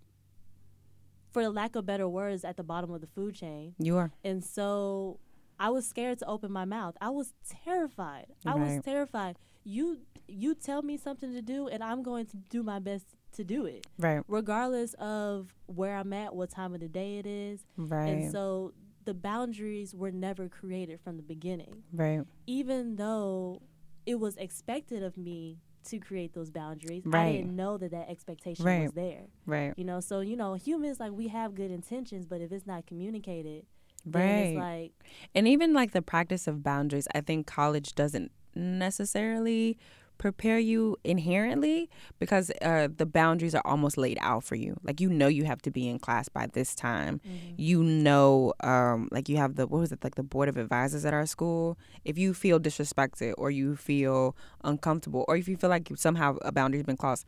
[1.31, 3.75] for the lack of better words at the bottom of the food chain.
[3.77, 4.11] You are.
[4.23, 5.19] And so
[5.59, 6.95] I was scared to open my mouth.
[7.01, 7.33] I was
[7.65, 8.27] terrified.
[8.45, 8.55] Right.
[8.55, 9.37] I was terrified.
[9.63, 13.15] You you tell me something to do and I'm going to do my best to
[13.43, 13.85] do it.
[13.97, 14.21] Right.
[14.27, 17.65] Regardless of where I'm at, what time of the day it is.
[17.77, 18.07] Right.
[18.07, 18.73] And so
[19.05, 21.83] the boundaries were never created from the beginning.
[21.93, 22.21] right.
[22.47, 23.61] Even though
[24.05, 27.03] it was expected of me to create those boundaries.
[27.05, 27.21] Right.
[27.27, 28.83] I didn't know that that expectation Right.
[28.83, 29.27] was there.
[29.45, 29.73] Right.
[29.77, 32.85] You know, so you know, humans like we have good intentions, but if it's not
[32.85, 33.65] communicated,
[34.05, 34.23] Right.
[34.23, 34.91] it's like
[35.33, 39.77] And even like the practice of boundaries, I think college doesn't necessarily
[40.19, 44.77] prepare you inherently because uh, the boundaries are almost laid out for you.
[44.83, 47.19] Like you know you have to be in class by this time.
[47.57, 51.03] You know, um, like you have the what was it like the board of advisors
[51.05, 51.79] at our school.
[52.05, 56.51] If you feel disrespected or you feel uncomfortable or if you feel like somehow a
[56.51, 57.25] boundary's been crossed.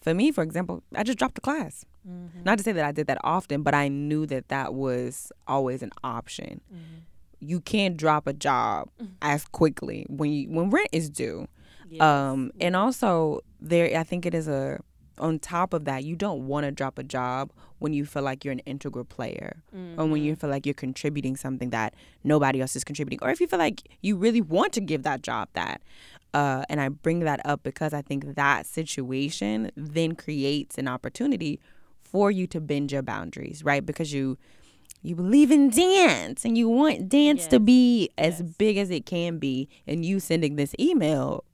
[0.00, 1.84] For me, for example, I just dropped the class.
[2.42, 5.82] Not to say that I did that often, but I knew that that was always
[5.82, 6.62] an option.
[7.38, 8.88] You can't drop a job
[9.20, 11.46] as quickly when you when rent is due.
[11.90, 12.00] Yes.
[12.02, 14.80] Um, and also there, I think it is a.
[15.18, 18.42] On top of that, you don't want to drop a job when you feel like
[18.42, 19.62] you're an integral player,
[19.98, 21.92] or when you feel like you're contributing something that
[22.24, 25.20] nobody else is contributing, or if you feel like you really want to give that
[25.20, 25.82] job that.
[26.32, 31.60] Uh, and I bring that up because I think that situation then creates an opportunity
[32.02, 33.84] for you to bend your boundaries, right?
[33.84, 34.38] Because you
[35.02, 38.52] you believe in dance and you want dance to be as Yes.
[38.56, 41.44] big as it can be, and you sending this email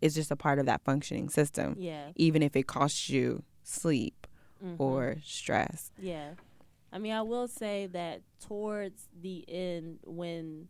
[0.00, 2.10] is just a part of that functioning system, yeah.
[2.16, 4.26] even if it costs you sleep
[4.64, 4.76] Mhm.
[4.78, 5.90] or stress.
[5.98, 6.34] Yeah.
[6.92, 10.68] I mean, I will say that towards the end, when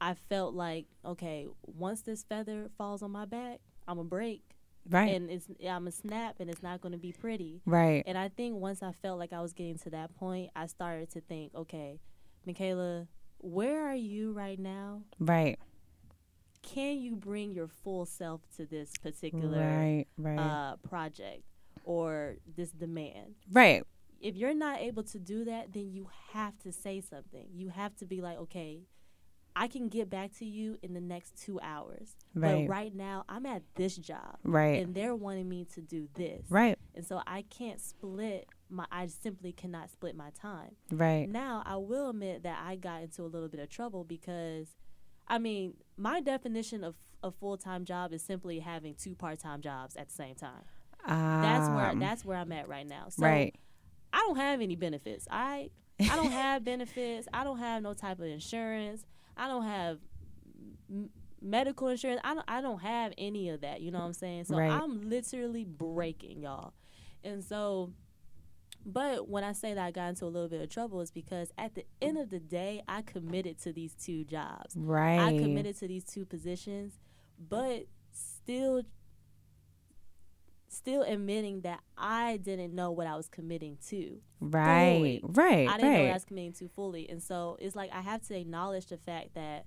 [0.00, 4.42] I felt like, okay, once this feather falls on my back, I'm to break.
[4.88, 5.14] Right.
[5.14, 7.60] And it's I'm to snap and it's not going to be pretty.
[7.66, 8.02] right.
[8.06, 11.10] And I think once I felt like I was getting to that point, I started
[11.10, 12.00] to think, okay,
[12.46, 15.02] Michaela, where are you right now?
[15.18, 15.58] Right.
[16.62, 20.06] Can you bring your full self to this particular Right.
[20.16, 20.38] Right.
[20.38, 21.42] uh, project
[21.84, 23.34] or this demand?
[23.52, 23.82] right.
[24.20, 27.46] if you're not able to do that, then you have to say something.
[27.54, 28.82] You have to be like, okay,
[29.54, 32.14] I can get back to you in the next two hours.
[32.34, 32.66] Right.
[32.66, 34.36] But right now, I'm at this job.
[34.44, 34.82] Right.
[34.82, 36.42] And they're wanting me to do this.
[36.48, 36.76] Right.
[36.94, 40.76] And so I can't split my, I simply cannot split my time.
[40.92, 41.28] Right.
[41.28, 44.68] Now, I will admit that I got into a little bit of trouble because,
[45.28, 49.60] I mean, my definition of a full time job is simply having two part time
[49.60, 50.64] jobs at the same time.
[51.06, 53.08] That's where Um, that's where I'm at right now.
[53.10, 53.54] So right.
[54.12, 55.26] I don't have any benefits.
[55.30, 57.28] I I don't have benefits.
[57.32, 59.04] I don't have no type of insurance.
[59.36, 59.98] I don't have
[60.90, 61.10] m-
[61.42, 62.20] medical insurance.
[62.24, 63.80] I don't I don't have any of that.
[63.80, 64.44] You know what I'm saying?
[64.44, 64.70] So Right.
[64.70, 66.72] I'm literally breaking, y'all.
[67.24, 67.92] And so
[68.88, 71.52] but when I say that I got into a little bit of trouble is because
[71.58, 74.74] at the end of the day, I committed to these two jobs.
[74.74, 75.18] Right.
[75.18, 76.98] I committed to these two positions,
[77.38, 78.82] but still
[80.70, 84.20] still admitting that I didn't know what I was committing to.
[84.40, 84.96] Right.
[84.96, 85.20] fully.
[85.22, 85.68] Right.
[85.68, 87.08] I didn't know what I was committing to fully.
[87.10, 89.66] And so it's like I have to acknowledge the fact that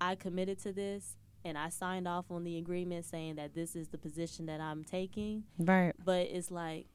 [0.00, 3.88] I committed to this and I signed off on the agreement saying that this is
[3.88, 5.44] the position that I'm taking.
[5.58, 5.94] Right.
[6.04, 6.86] But it's like,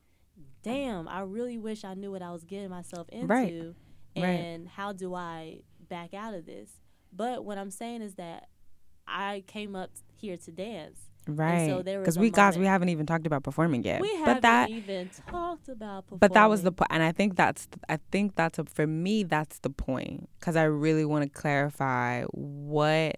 [0.64, 3.28] damn, I really wish I knew what I was getting myself into.
[3.28, 3.76] Right.
[4.16, 4.24] Right.
[4.24, 6.70] And how do I back out of this?
[7.12, 8.48] But what I'm saying is that
[9.08, 11.00] I came up here to dance.
[11.28, 11.70] Right.
[11.70, 14.02] so Because we guys, we haven't even talked about performing yet.
[14.02, 16.20] We but haven't that, even talked about performing.
[16.20, 19.24] but that was the point, and I think that's, I think that's a, for me,
[19.24, 20.30] that's the point.
[20.40, 23.18] Because I really want to clarify what,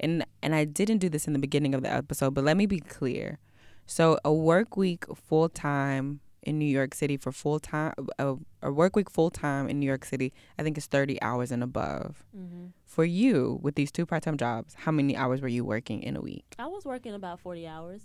[0.00, 2.64] and and I didn't do this in the beginning of the episode, but let me
[2.64, 3.38] be clear.
[3.86, 8.72] So a work week full time in New York City for full time, a, a
[8.72, 12.24] work week full time in New York City, I think is thirty hours and above.
[12.34, 16.02] hmm For you, with these two part time jobs, how many hours were you working
[16.02, 16.54] in a week?
[16.58, 18.02] I was working about 40 hours,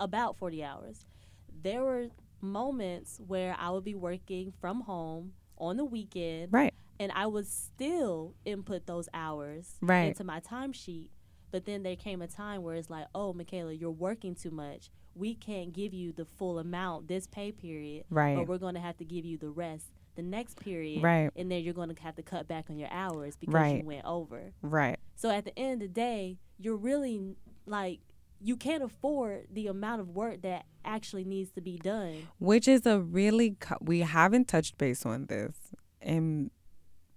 [0.00, 1.06] about 40 hours.
[1.62, 2.08] There were
[2.40, 6.74] moments where I would be working from home on the weekend, Right.
[6.98, 10.08] and I would still input those hours Right.
[10.08, 11.08] into my timesheet.
[11.52, 14.90] But then there came a time where it's like, oh, Michaela, you're working too much.
[15.14, 18.36] We can't give you the full amount this pay period, Right.
[18.36, 21.02] but we're going to have to give you the rest the next period.
[21.02, 21.28] Right.
[21.34, 23.78] And then you're going to have to cut back on your hours because Right.
[23.80, 24.52] you went over.
[24.62, 24.96] Right.
[25.16, 27.98] So at the end of the day, you're really like
[28.40, 32.28] you can't afford the amount of work that actually needs to be done.
[32.38, 35.54] which is a really co- we haven't touched base on this
[36.02, 36.50] and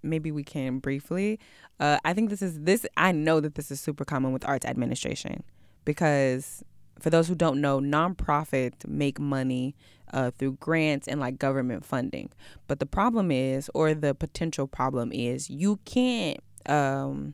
[0.01, 1.37] maybe we can briefly
[1.81, 4.65] uh, i think this is this i know that this is super common with arts
[4.65, 5.43] administration
[5.83, 6.63] because
[6.99, 9.75] for those who don't know nonprofits make money
[10.13, 12.29] uh, through grants and like government funding.
[12.67, 17.33] But the problem is or the potential problem is you can't um,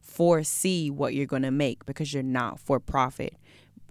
[0.00, 3.34] foresee what you're going to make because you're not for profit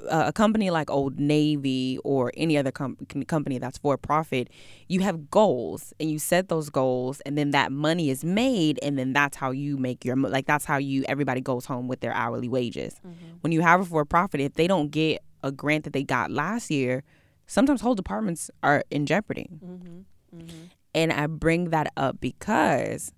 [0.10, 4.50] uh, a company like Old Navy or any other com- company that's for profit,
[4.88, 8.98] you have goals and you set those goals, and then that money is made, and
[8.98, 12.14] then that's how you make your like that's how you everybody goes home with their
[12.14, 12.96] hourly wages.
[13.06, 13.38] Mm-hmm.
[13.42, 16.32] When you have a for profit, if they don't get a grant that they got
[16.32, 17.04] last year,
[17.48, 19.50] sometimes whole departments are in jeopardy.
[19.54, 20.38] Mm-hmm.
[20.38, 20.58] Mm-hmm.
[20.94, 23.12] And I bring that up because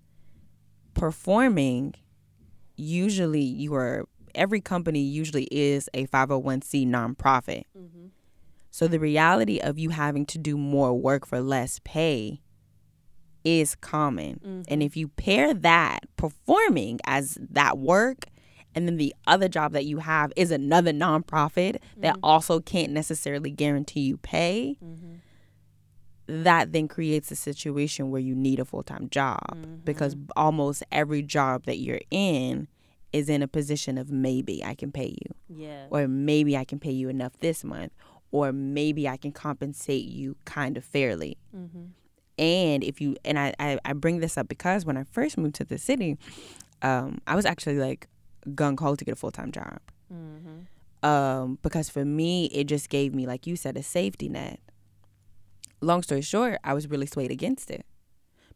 [0.94, 1.94] performing
[2.76, 7.64] usually you are every company usually is a 501c nonprofit.
[7.76, 8.06] Mm-hmm.
[8.70, 12.40] So the reality of you having to do more work for less pay
[13.44, 14.40] is common.
[14.44, 14.62] Mm-hmm.
[14.68, 18.24] And if you pair that performing as that work
[18.74, 23.50] and then the other job that you have is another nonprofit that also can't necessarily
[23.50, 26.42] guarantee you pay, Mm-hmm.
[26.42, 31.66] that then creates a situation where you need a full-time job because almost every job
[31.66, 32.66] that you're in
[33.14, 35.86] is in a position of maybe I can pay you Yeah.
[35.88, 37.92] or maybe I can pay you enough this month
[38.32, 41.38] or maybe I can compensate you kind of fairly.
[41.56, 41.84] Mm-hmm.
[42.36, 45.54] And if you and I, I, I bring this up because when I first moved
[45.54, 46.18] to the city,
[46.82, 48.08] um, I was actually like
[48.48, 49.78] gung ho to get a full time job.
[50.12, 51.06] Mm-hmm.
[51.08, 54.58] Um, because for me it just gave me, like you said, a safety net.
[55.80, 57.86] Long story short, I was really swayed against it.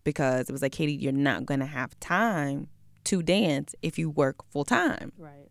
[0.02, 2.66] Because it was like, Katie, you're not gonna have time
[3.10, 5.12] to dance if you work full time.
[5.18, 5.48] Right.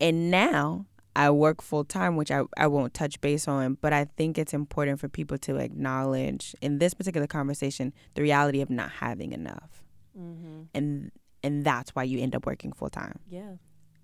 [0.00, 4.06] and now I work full time, which I, I won't touch base on, but I
[4.16, 8.90] think it's important for people to acknowledge in this particular conversation the reality of not
[8.90, 9.84] having enough.
[10.18, 10.62] Mm-hmm.
[10.74, 11.12] And
[11.44, 13.54] and that's why you end up working full time Yeah.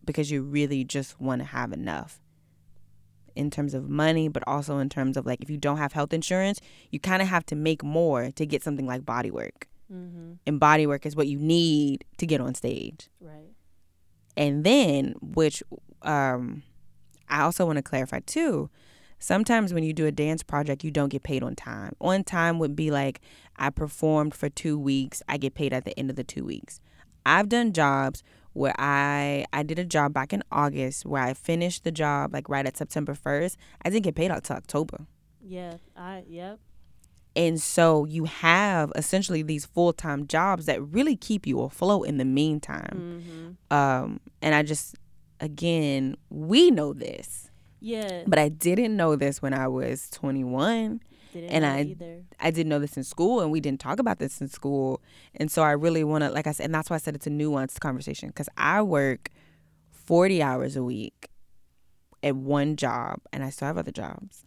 [0.04, 2.20] because you really just want to have enough
[3.36, 6.12] in terms of money, but also in terms of like if you don't have health
[6.12, 9.68] insurance, you kind of have to make more to get something like body work.
[9.92, 10.32] Mm-hmm.
[10.46, 13.08] And body work is what you need to get on stage.
[13.20, 13.52] Right.
[14.36, 15.62] And then, which
[16.02, 16.62] um,
[17.28, 18.70] I also want to clarify too,
[19.18, 21.94] sometimes when you do a dance project, you don't get paid on time.
[22.00, 23.20] On time would be like,
[23.56, 26.80] I performed for two weeks, I get paid at the end of the two weeks.
[27.26, 28.22] I've done jobs
[28.52, 32.48] where I I did a job back in August where I finished the job like
[32.48, 33.56] right at September 1st.
[33.82, 35.06] I didn't get paid until October.
[35.42, 35.74] Yeah.
[35.96, 36.24] I.
[36.28, 36.58] Yep.
[37.38, 42.24] And so you have essentially these full-time jobs that really keep you afloat in the
[42.24, 43.22] meantime.
[43.24, 43.74] Mm-hmm.
[43.76, 44.96] Um, and I just,
[45.38, 48.24] again, we know this, Yeah.
[48.26, 51.00] but I didn't know this when I was 21.
[51.32, 52.24] Didn't and I- either.
[52.40, 55.00] I didn't know this in school, and we didn't talk about this in school.
[55.36, 57.26] And so I really want to, like I said, and that's why I said it's
[57.26, 59.30] a nuanced conversation because I work
[59.92, 61.28] 40 hours a week
[62.22, 64.44] at one job, and I still have other jobs.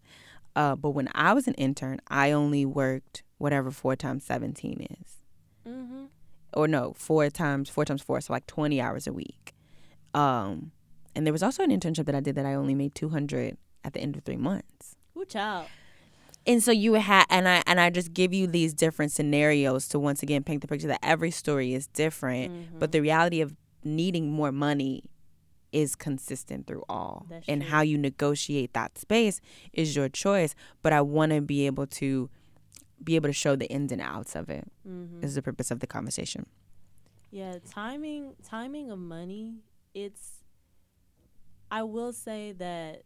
[0.55, 5.17] Uh, but when I was an intern, I only worked whatever four times 17 is.
[5.67, 6.05] Mm-hmm.
[6.53, 9.53] or no, four times four times four, so like twenty hours a week.
[10.13, 10.71] Um,
[11.15, 13.57] and there was also an internship that I did that I only made two hundred
[13.83, 14.95] at the end of three months.
[15.17, 15.67] Ooh, child.
[16.47, 19.99] And so you had, and I and I just give you these different scenarios to
[19.99, 22.79] once again paint the picture that every story is different, Mm-hmm.
[22.79, 25.03] but the reality of needing more money
[25.71, 27.25] is consistent through all.
[27.29, 27.71] That's and true.
[27.71, 29.41] how you negotiate that space
[29.73, 30.55] is your choice.
[30.81, 32.29] But I want to be able to
[33.03, 34.69] be able to show the ins and outs of it.
[34.87, 35.23] Mm-hmm.
[35.23, 36.45] Is the purpose of the conversation.
[37.31, 39.55] Yeah, timing timing of money,
[39.93, 40.43] it's
[41.71, 43.03] I will say that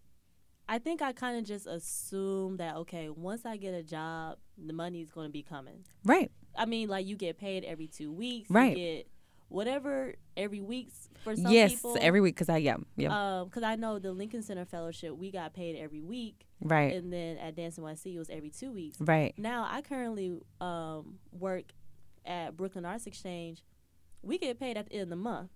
[0.68, 4.74] I think I kind of just assume that okay, once I get a job, the
[4.74, 5.86] money is going to be coming.
[6.04, 6.32] Right.
[6.58, 8.76] I mean, like you get paid every 2 weeks, Right.
[8.76, 9.08] You get
[9.50, 10.90] whatever every week
[11.24, 11.98] for some yes, people.
[12.02, 15.32] every week because I yeah yeah um cuz I know the Lincoln Center fellowship, we
[15.32, 18.98] got paid every week right and then at Dance NYC it was every 2 weeks.
[19.00, 21.66] right Now I currently um work
[22.26, 23.64] at Brooklyn Arts Exchange.
[24.24, 25.52] We get paid at the end of the month.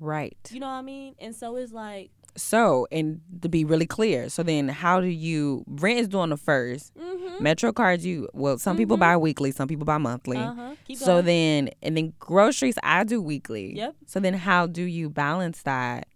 [0.00, 0.36] right.
[0.50, 1.14] You know what I mean?
[1.18, 5.64] And so it's like, So and to be really clear, so then how do you
[5.66, 7.42] rent is on the 1st mm-hmm.
[7.42, 9.00] Metro cards you well some people Mhm.
[9.00, 10.36] buy weekly, some people buy monthly.
[10.36, 10.74] Uh huh.
[10.84, 13.76] Keep So then and then groceries I do weekly.
[13.76, 13.96] Yep.
[14.06, 16.06] So then how do you balance that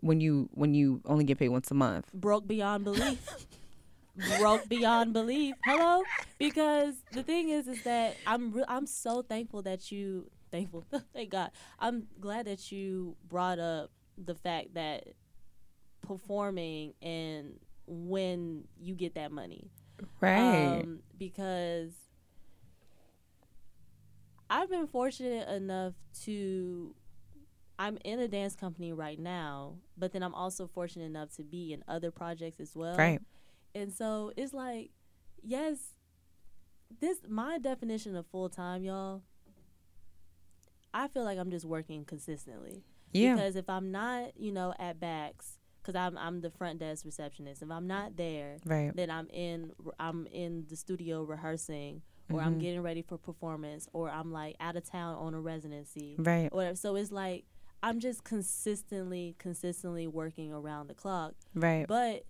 [0.00, 2.12] when you when you only get paid once a month?
[2.14, 3.46] broke beyond belief.
[4.38, 5.54] broke beyond belief.
[5.64, 6.02] Hello,
[6.38, 10.84] because the thing is, is that I'm re- I'm so thankful that you thankful.
[11.12, 11.50] Thank God.
[11.78, 15.04] I'm glad that you brought up the fact that
[16.02, 19.70] performing and when you get that money.
[20.20, 20.80] Right.
[20.80, 21.92] Um, because
[24.50, 25.94] I've been fortunate enough
[26.24, 26.94] to
[27.78, 31.72] I'm in a dance company right now, but then I'm also fortunate enough to be
[31.72, 32.96] in other projects as well.
[32.96, 33.20] right.
[33.74, 34.90] And so it's like,
[35.42, 35.94] yes,
[37.00, 39.22] this my definition of full time, y'all.
[40.92, 42.82] I feel like I'm just working consistently.
[43.12, 43.34] Yeah.
[43.34, 45.57] Because if I'm not, you know, at BAX,
[45.88, 47.62] because I'm I'm the front desk receptionist.
[47.62, 48.94] If I'm not there, Right.
[48.94, 52.60] then I'm in I'm in the studio rehearsing, or I'm Mhm.
[52.60, 56.48] getting ready for performance, or I'm like out of town on a residency, Right.
[56.52, 56.76] or whatever.
[56.76, 57.44] So it's like
[57.82, 61.34] I'm just consistently consistently working around the clock.
[61.54, 61.86] Right.
[61.86, 62.24] But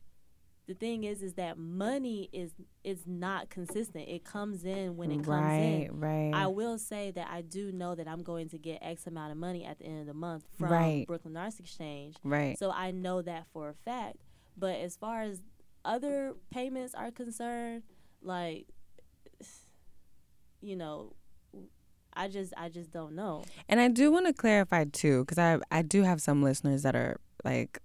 [0.68, 2.52] the thing is, is that money is
[2.84, 4.06] is not consistent.
[4.06, 5.88] It comes in when it comes right.
[5.90, 5.98] in.
[5.98, 6.30] Right.
[6.34, 9.38] I will say that I do know that I'm going to get X amount of
[9.38, 11.06] money at the end of the month from Right.
[11.06, 12.16] Brooklyn Arts Exchange.
[12.22, 12.58] right.
[12.58, 14.18] So I know that for a fact.
[14.58, 15.40] But as far as
[15.86, 17.82] other payments are concerned,
[18.20, 18.66] like
[20.60, 21.14] you know,
[22.12, 23.44] I just I just don't know.
[23.70, 26.94] And I do want to clarify too, because I I do have some listeners that
[26.94, 27.78] are like,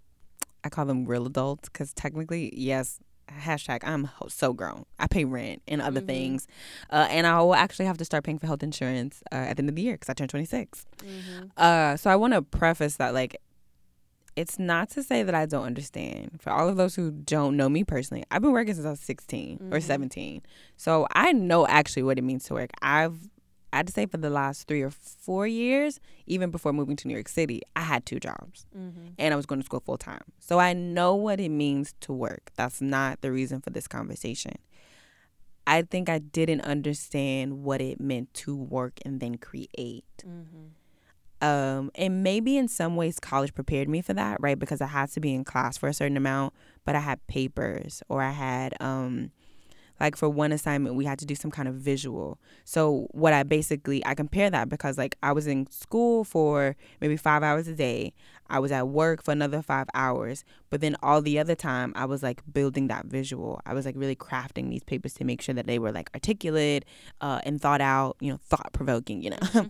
[0.64, 3.00] I call them real adults, because technically, yes,
[3.30, 4.86] hashtag I'm so grown.
[5.00, 6.08] I pay rent and other Mhm.
[6.08, 6.48] things,
[6.90, 9.62] uh, and I will actually have to start paying for health insurance uh, at the
[9.62, 10.86] end of the year because I turned 26.
[11.00, 11.46] Mm-hmm.
[11.58, 13.38] Uh, so I want to preface that like.
[14.36, 16.42] It's not to say that I don't understand.
[16.42, 19.00] For all of those who don't know me personally, I've been working since I was
[19.00, 19.84] 16 or Mhm.
[19.84, 20.42] 17.
[20.76, 22.72] So I know actually what it means to work.
[22.82, 23.30] I've
[23.74, 27.28] I'd say for the last three or four years, even before moving to New York
[27.28, 29.08] City, I had two jobs Mm-hmm.
[29.18, 30.22] and I was going to school full time.
[30.40, 32.52] So I know what it means to work.
[32.56, 34.54] That's not the reason for this conversation.
[35.66, 40.06] I think I didn't understand what it meant to work and then create.
[40.26, 41.48] Mm-hmm.
[41.48, 44.58] Um, and maybe in some ways college prepared me for that, right?
[44.58, 46.54] Because I had to be in class for a certain amount,
[46.86, 49.32] but I had papers or I had um
[50.00, 52.40] like for one assignment we had to do some kind of visual.
[52.66, 57.18] So what I basically I compare that because like I was in school for maybe
[57.18, 58.14] 5 hours a day.
[58.50, 62.06] I was at work for another 5 hours, but then all the other time I
[62.06, 63.62] was like building that visual.
[63.66, 66.86] I was like really crafting these papers to make sure that they were like articulate
[67.22, 69.70] uh and thought out, you know, thought provoking, you know.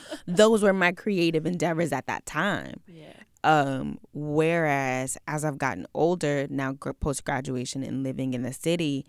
[0.26, 2.80] those were my creative endeavors at that time.
[2.86, 3.12] Yeah.
[3.44, 9.04] Um, whereas as I've gotten older, now post graduation and living in the city,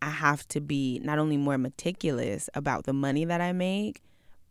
[0.00, 4.02] I have to be not only more meticulous about the money that I make,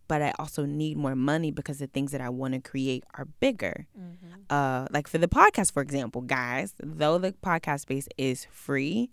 [0.08, 3.26] but I also need more money because the things that I want to create are
[3.40, 3.88] bigger.
[3.98, 4.34] Mm-hmm.
[4.50, 9.12] Uh, like for the podcast, for example, guys, though the podcast space is free,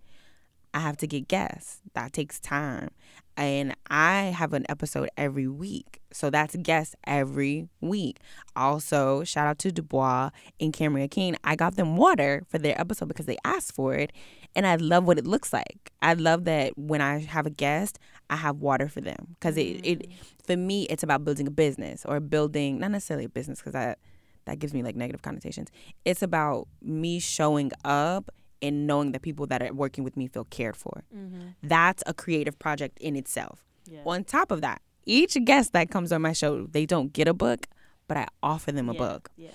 [0.74, 1.80] I have to get guests.
[1.94, 2.90] That takes time.
[3.36, 6.00] And I have an episode every week.
[6.12, 8.18] So that's guests every week.
[8.54, 11.36] Also, shout out to Dubois and Cameron King.
[11.42, 14.12] I got them water for their episode because they asked for it.
[14.56, 15.92] And I love what it looks like.
[16.02, 17.98] I love that when I have a guest,
[18.30, 19.36] I have water for them.
[19.38, 20.12] Because it, it, mm.
[20.44, 23.98] for me, it's about building a business or building, not necessarily a business, because that,
[24.44, 25.70] that gives me like negative connotations.
[26.04, 28.30] It's about me showing up
[28.62, 31.04] and knowing that people that are working with me feel cared for.
[31.14, 31.48] Mm-hmm.
[31.62, 33.64] That's a creative project in itself.
[33.86, 34.00] Yeah.
[34.06, 37.34] On top of that, each guest that comes on my show, they don't get a
[37.34, 37.66] book,
[38.08, 38.98] but I offer them a yeah.
[38.98, 39.50] book Yeah.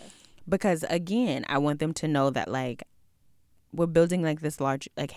[0.48, 2.84] because again, I want them to know that like
[3.72, 5.14] we're building like this large like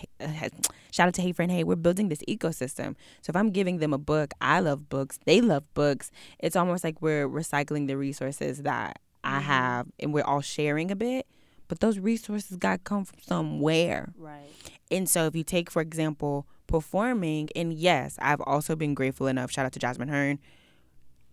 [0.91, 2.95] shout out to Hey Friend Hey, we're building this ecosystem.
[3.21, 6.11] So if I'm giving them a book, I love books, they love books.
[6.39, 9.41] It's almost like we're recycling the resources that I Mhm.
[9.43, 11.27] have and we're all sharing a bit.
[11.73, 14.13] But those resources got to come from somewhere.
[14.15, 14.45] Right.
[14.91, 19.49] And so if you take, for example, performing, and yes, I've also been grateful enough,
[19.49, 20.37] shout out to Jasmine Hearn.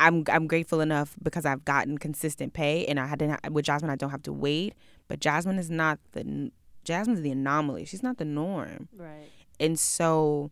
[0.01, 3.97] I'm I'm grateful enough because I've gotten consistent pay and I hadn't with Jasmine I
[3.97, 4.73] don't have to wait.
[5.09, 6.51] But Jasmine is not the
[6.85, 7.85] Jasmine's the anomaly.
[7.85, 8.89] She's not the norm.
[8.97, 9.29] Right.
[9.61, 10.51] And so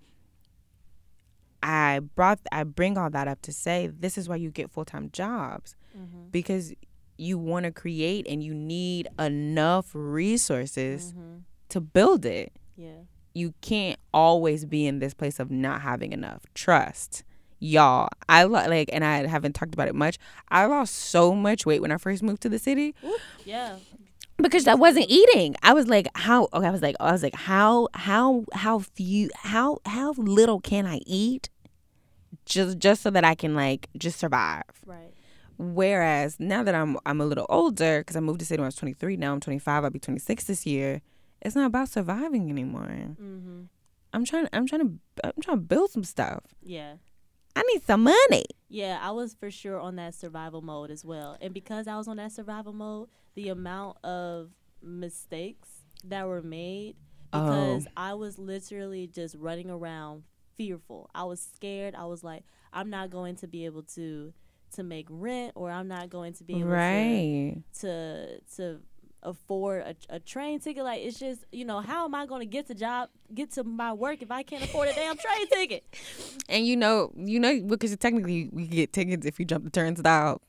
[1.62, 4.84] I brought I bring all that up to say this is why you get full
[4.84, 6.28] time jobs Mm-hmm.
[6.30, 6.74] because
[7.18, 11.38] you want to create and you need enough resources Mm-hmm.
[11.70, 13.00] to build it Yeah.
[13.34, 17.24] you can't always be in this place of not having enough trust
[17.60, 20.16] y'all i lo- like and i haven't talked about it much
[20.48, 22.94] i lost so much weight when i first moved to the city
[23.44, 23.76] Yeah.
[24.36, 27.34] because i wasn't eating i was like how okay i was like i was like
[27.34, 31.50] how how how few how how little can i eat
[32.46, 35.07] just just so that i can like just survive Right.
[35.58, 38.68] Whereas now that I'm I'm a little older because I moved to city when I
[38.68, 39.16] was 23.
[39.16, 39.84] Now I'm 25.
[39.84, 41.02] I'll be 26 this year.
[41.42, 42.88] It's not about surviving anymore.
[42.88, 43.62] Mm-hmm.
[44.12, 44.48] I'm trying.
[44.52, 44.98] I'm trying to.
[45.24, 46.42] I'm trying to build some stuff.
[46.62, 46.94] Yeah.
[47.56, 48.44] I need some money.
[48.68, 51.36] Yeah, I was for sure on that survival mode as well.
[51.40, 54.50] And because I was on that survival mode, the amount of
[54.80, 55.68] mistakes
[56.04, 56.94] that were made
[57.32, 60.22] because I was literally just running around
[60.56, 61.10] fearful.
[61.14, 61.94] I was scared.
[61.94, 64.32] I was like, I'm not going to be able to
[64.72, 67.56] to make rent or I'm not going to be able right.
[67.80, 68.80] to to to
[69.22, 72.46] afford a, a train ticket like it's just you know how am i going to
[72.46, 75.84] get to job get to my work if i can't afford a damn train ticket
[76.48, 80.40] And you know, you know, because technically we get tickets if you jump the turnstile.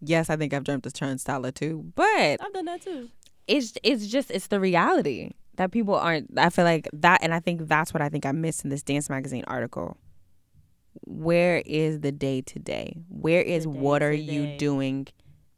[0.00, 3.08] Yes, I think I've jumped the turnstile too, but i've done that too
[3.46, 7.40] it's it's just it's the reality that people aren't i feel like that and i
[7.40, 9.96] think that's what i think i missed in this dance magazine article
[11.02, 15.06] where is the day to day where is what are you doing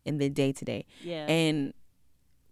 [0.04, 1.26] in the day to day Yeah.
[1.26, 1.72] and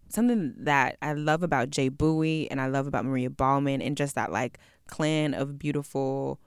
[0.08, 4.14] something that i love about jay bowie and i love about maria Bauman and just
[4.14, 6.40] that like clan of beautiful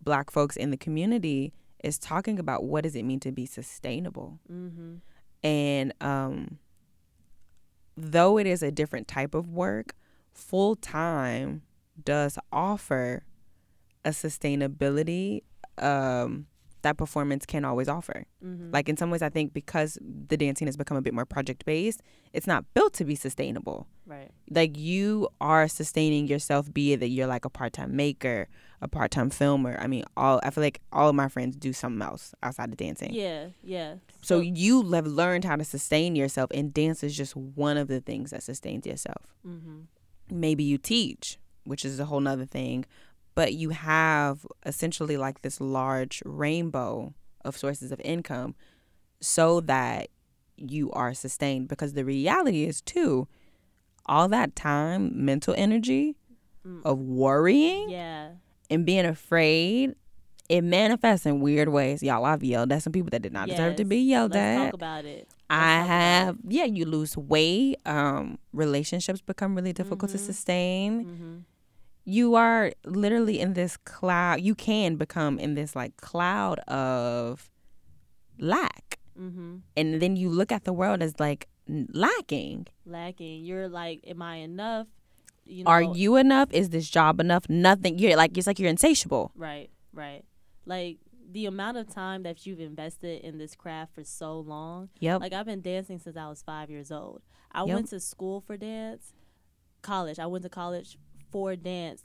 [0.00, 4.38] black folks in the community is talking about what does it mean to be sustainable
[4.50, 4.96] mm-hmm.
[5.42, 6.58] and um
[7.96, 9.94] though it is a different type of work
[10.32, 11.62] full time
[12.02, 13.24] does offer
[14.04, 15.42] a sustainability
[15.82, 16.46] um
[16.82, 18.70] that performance can always offer Mm-hmm.
[18.72, 21.66] like in some ways i think because the dancing has become a bit more project
[21.66, 22.00] based
[22.32, 24.30] it's not built to be sustainable right.
[24.48, 28.48] like you are sustaining yourself be it that you're like a part-time maker
[28.80, 32.00] a part-time filmer i mean all i feel like all of my friends do something
[32.00, 33.48] else outside of dancing Yeah.
[33.62, 33.96] Yeah.
[34.22, 38.00] so you have learned how to sustain yourself, and dance is just one of the
[38.00, 39.26] things that sustains yourself.
[39.46, 39.80] Mm-hmm.
[40.30, 42.84] Maybe you teach, which is a whole nother thing,
[43.40, 48.54] but you have essentially like this large rainbow of sources of income
[49.22, 50.08] so that
[50.58, 51.66] you are sustained.
[51.66, 53.26] Because the reality is, too,
[54.04, 56.16] all that time, mental energy
[56.66, 56.82] Mm.
[56.84, 58.32] of worrying Yeah.
[58.68, 59.94] and being afraid.
[60.50, 62.02] It manifests in weird ways.
[62.02, 64.64] Y'all, I've yelled at some people that did not deserve to be yelled Let's at.
[64.66, 65.26] talk about it.
[65.48, 67.76] I have, yeah, you lose weight.
[67.86, 70.26] Um, relationships become really difficult to Mhm.
[70.26, 71.04] sustain.
[71.06, 71.36] Mm-hmm.
[72.10, 74.40] You are literally in this cloud.
[74.40, 77.50] You can become in this like cloud of
[78.38, 79.56] lack, Mm-hmm.
[79.76, 82.66] and then you look at the world as like lacking.
[82.86, 83.44] Lacking.
[83.44, 84.86] You're like, am I enough?
[85.44, 86.48] You know, Are you enough?
[86.52, 87.44] Is this job enough?
[87.48, 87.98] Nothing.
[87.98, 89.30] You're like it's like you're insatiable.
[89.36, 90.24] Right, right.
[90.64, 90.98] Like
[91.30, 94.88] the amount of time that you've invested in this craft for so long.
[95.00, 95.20] Yep.
[95.20, 97.20] Like I've been dancing since I was five years old.
[97.52, 97.74] I Yep.
[97.74, 99.12] went to school for dance,
[99.82, 100.18] college.
[100.18, 100.96] I went to college
[101.30, 102.04] for dance.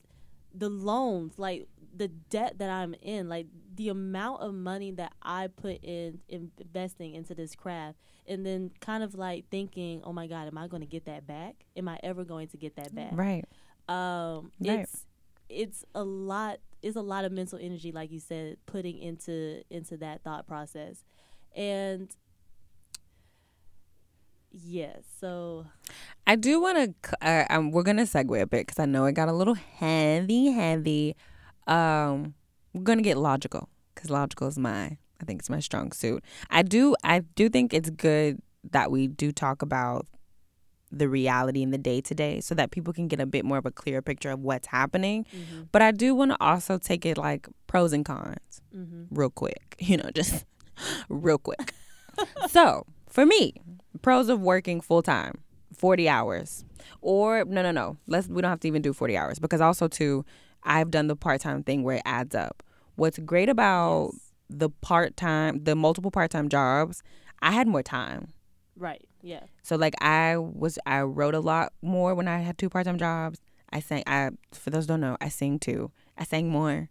[0.53, 5.47] The loans, like the debt that I'm in, like the amount of money that I
[5.47, 7.97] put in investing into this craft,
[8.27, 11.27] and then kind of like thinking, oh my God, am I going to get that
[11.27, 11.65] back?
[11.75, 13.11] Am I ever going to get that back?
[13.13, 13.45] right.
[13.87, 14.79] um Right.
[14.79, 15.05] it's
[15.49, 19.97] it's a lot it's a lot of mental energy like you said putting into into
[19.97, 21.03] that thought process
[21.55, 22.15] and
[24.51, 25.65] yes so
[26.27, 27.27] I do want to.
[27.27, 30.51] Uh, um, we're gonna segue a bit because I know it got a little heavy,
[30.51, 31.15] heavy.
[31.67, 32.33] Um,
[32.73, 34.97] we're gonna get logical because logical is my.
[35.21, 36.23] I think it's my strong suit.
[36.49, 36.95] I do.
[37.03, 38.41] I do think it's good
[38.71, 40.07] that we do talk about
[40.91, 43.57] the reality in the day to day, so that people can get a bit more
[43.57, 45.25] of a clearer picture of what's happening.
[45.25, 49.03] mm-hmm, But I do want to also take it like pros and cons mm-hmm.
[49.11, 49.75] real quick.
[49.85, 50.45] You know, just
[51.09, 51.73] real quick.
[52.49, 53.53] so for me,
[54.01, 55.39] pros of working full time,
[55.75, 56.65] forty hours,
[57.01, 57.97] or no, no, no.
[58.07, 60.25] Let's we don't have to even do forty hours because also too,
[60.63, 62.63] I've done the part time thing where it adds up.
[62.95, 64.31] What's great about Yes.
[64.49, 67.03] the part time, the multiple part time jobs,
[67.41, 68.33] I had more time.
[68.77, 72.69] right yeah So like I was, I wrote a lot more when I had two
[72.69, 73.39] part time jobs.
[73.71, 74.03] I sang.
[74.07, 75.91] I for those who don't know, I sing too.
[76.17, 76.89] I sang more.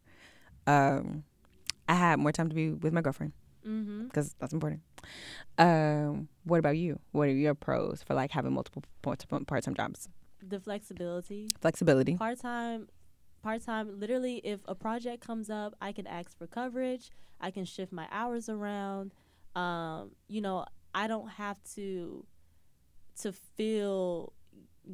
[0.67, 1.25] Um,
[1.89, 3.33] I had more time to be with my girlfriend
[3.67, 4.05] mm-hmm.
[4.05, 4.83] because that's important.
[5.59, 6.99] Um, what about you?
[7.13, 9.19] What are your pros for like having multiple part
[9.63, 10.09] time jobs?
[10.49, 12.17] the flexibility Flexibility.
[12.17, 12.89] part-time
[13.43, 17.11] part-time literally if a project comes up i can ask for coverage
[17.41, 19.13] i can shift my hours around
[19.55, 22.25] um, you know i don't have to
[23.21, 24.33] to feel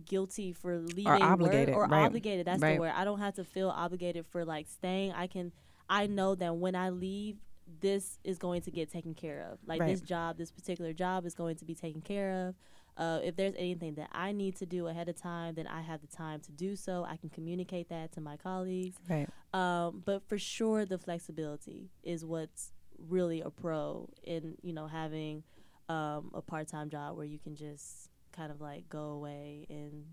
[0.05, 2.75] guilty for leaving work obligated, or right, obligated that's right.
[2.75, 5.53] the word i don't have to feel obligated for like staying i can
[5.89, 7.37] i know that when i leave
[7.81, 9.91] this is going to get taken care of like Right.
[9.91, 12.55] this job this particular job is going to be taken care of
[12.97, 16.03] uh, if there's anything that I need to do ahead of time, then I have
[16.03, 17.07] the time to do so.
[17.09, 18.97] I can communicate that to my colleagues.
[19.09, 19.27] Right.
[19.55, 22.73] Um, but for sure, the flexibility is what's
[23.09, 25.43] really a pro in you know having
[25.89, 30.05] um, a part-time job where you can just kind of like go away and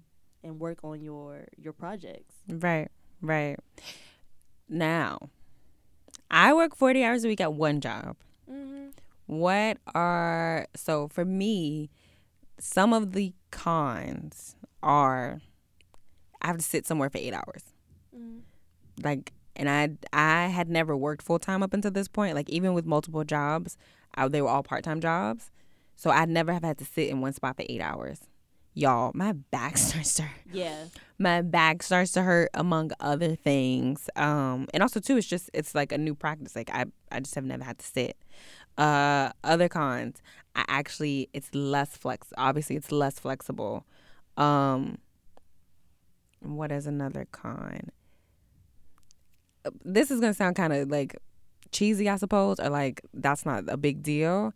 [0.44, 2.36] and work on your your projects.
[2.48, 2.90] Right.
[3.22, 3.58] Right.
[4.70, 5.30] Now,
[6.30, 8.16] I work forty hours a week at one job.
[8.52, 8.90] Mm-hmm.
[9.28, 11.90] What are so for me?
[12.60, 15.42] Some of the cons are
[16.42, 17.64] I have to sit somewhere for eight hours.
[18.16, 18.40] Mm-hmm.
[19.04, 22.36] like and I I had never worked full time up until this point.
[22.36, 23.78] Like even with multiple jobs,
[24.16, 25.52] I, they were all part time jobs,
[25.96, 28.22] so I'd never have had to sit in one spot for eight hours.
[28.78, 30.42] Y'all, my back starts to hurt.
[30.54, 30.86] Yeah.
[31.18, 34.08] my back starts to hurt among other things.
[34.16, 36.56] Um, and also too, it's just it's like a new practice.
[36.56, 38.18] Like I I just have never had to sit.
[38.78, 40.22] Uh, other cons,
[40.56, 42.28] I actually it's less flex.
[42.38, 43.84] Obviously, it's less flexible.
[44.38, 45.00] Um,
[46.42, 47.90] what is another con?
[49.84, 51.16] This is gonna sound kind of like
[51.72, 54.54] cheesy, I suppose, or like that's not a big deal.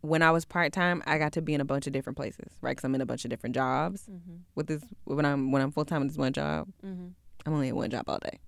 [0.00, 2.52] When I was part time, I got to be in a bunch of different places,
[2.60, 2.70] right?
[2.72, 4.02] Because I'm in a bunch of different jobs.
[4.10, 4.36] Mm-hmm.
[4.54, 7.08] With this, when I'm when I'm full time with this one job, Mm-hmm.
[7.46, 8.38] I'm only at one job all day,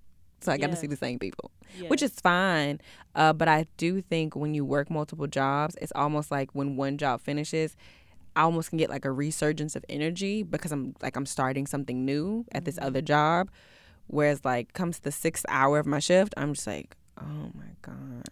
[0.41, 1.51] so I got to see the same people
[1.87, 2.79] which is fine.
[3.15, 6.97] Uh, but I do think when you work multiple jobs, it's almost like when one
[6.97, 7.77] job finishes,
[8.35, 12.03] I almost can get like a resurgence of energy because I'm like I'm starting something
[12.05, 12.83] new at this Mhm.
[12.85, 13.49] other job.
[14.07, 18.27] Whereas like comes the sixth hour of my shift, I'm just like, oh my god.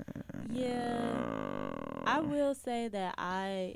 [0.49, 1.88] Yeah.
[2.19, 3.75] I will say that I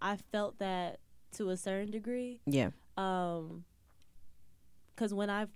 [0.00, 0.98] I felt that
[1.36, 2.40] to a certain degree.
[2.46, 2.70] Yeah.
[2.96, 3.64] Um,
[4.94, 5.46] because when I,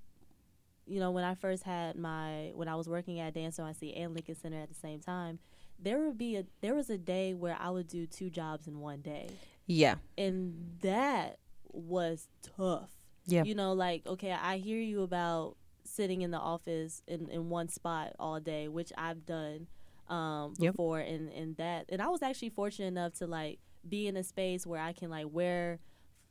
[0.87, 4.15] you know, when I first had my when I was working at Dance NYC and
[4.15, 5.39] Lincoln Center at the same time,
[5.79, 8.81] there would be a there was a day where I would do two jobs in
[8.81, 9.29] one day,
[9.67, 9.97] Yeah.
[10.17, 11.39] and that
[11.71, 12.91] was tough.
[13.27, 13.45] Yeah.
[13.45, 17.69] You know, like okay, I hear you about sitting in the office in, in one
[17.69, 19.69] spot all day, which I've done
[20.09, 20.73] um Yep.
[20.73, 24.23] before and, and that and I was actually fortunate enough to like be in a
[24.25, 25.79] space where I can like wear,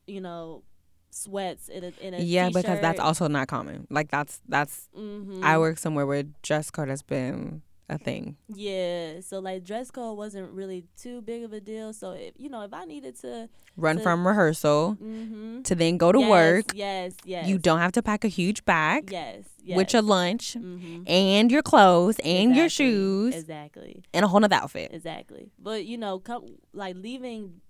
[0.08, 0.64] you know,
[1.10, 3.88] sweats in a in a Yeah, because that's also not common.
[3.90, 5.44] Like that's that's Mhm.
[5.44, 8.36] I work somewhere where dress code has been a thing.
[8.54, 11.94] Yeah, so like dress code wasn't really too big of a deal.
[11.94, 15.62] So if you know if I needed to, Run So- from rehearsal mm-hmm.
[15.62, 16.66] to then go to yes, work.
[16.74, 17.48] Yes, yes.
[17.48, 19.78] You don't have to pack a huge bag Yes, yes.
[19.78, 21.04] with your lunch mm-hmm.
[21.08, 24.04] and your clothes and your shoes Exactly.
[24.14, 24.92] and a whole nother outfit.
[24.94, 25.52] Exactly.
[25.58, 27.62] But you know, come like leaving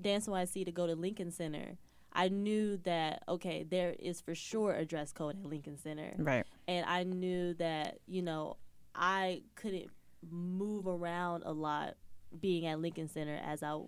[0.00, 1.76] Dance NYC to go to Lincoln Center,
[2.12, 6.44] I knew that okay, there is for sure a dress code at Lincoln Center, Right.
[6.66, 8.56] and I knew that you know
[8.94, 9.90] I couldn't
[10.30, 11.94] move around a lot
[12.40, 13.78] being at Lincoln Center as I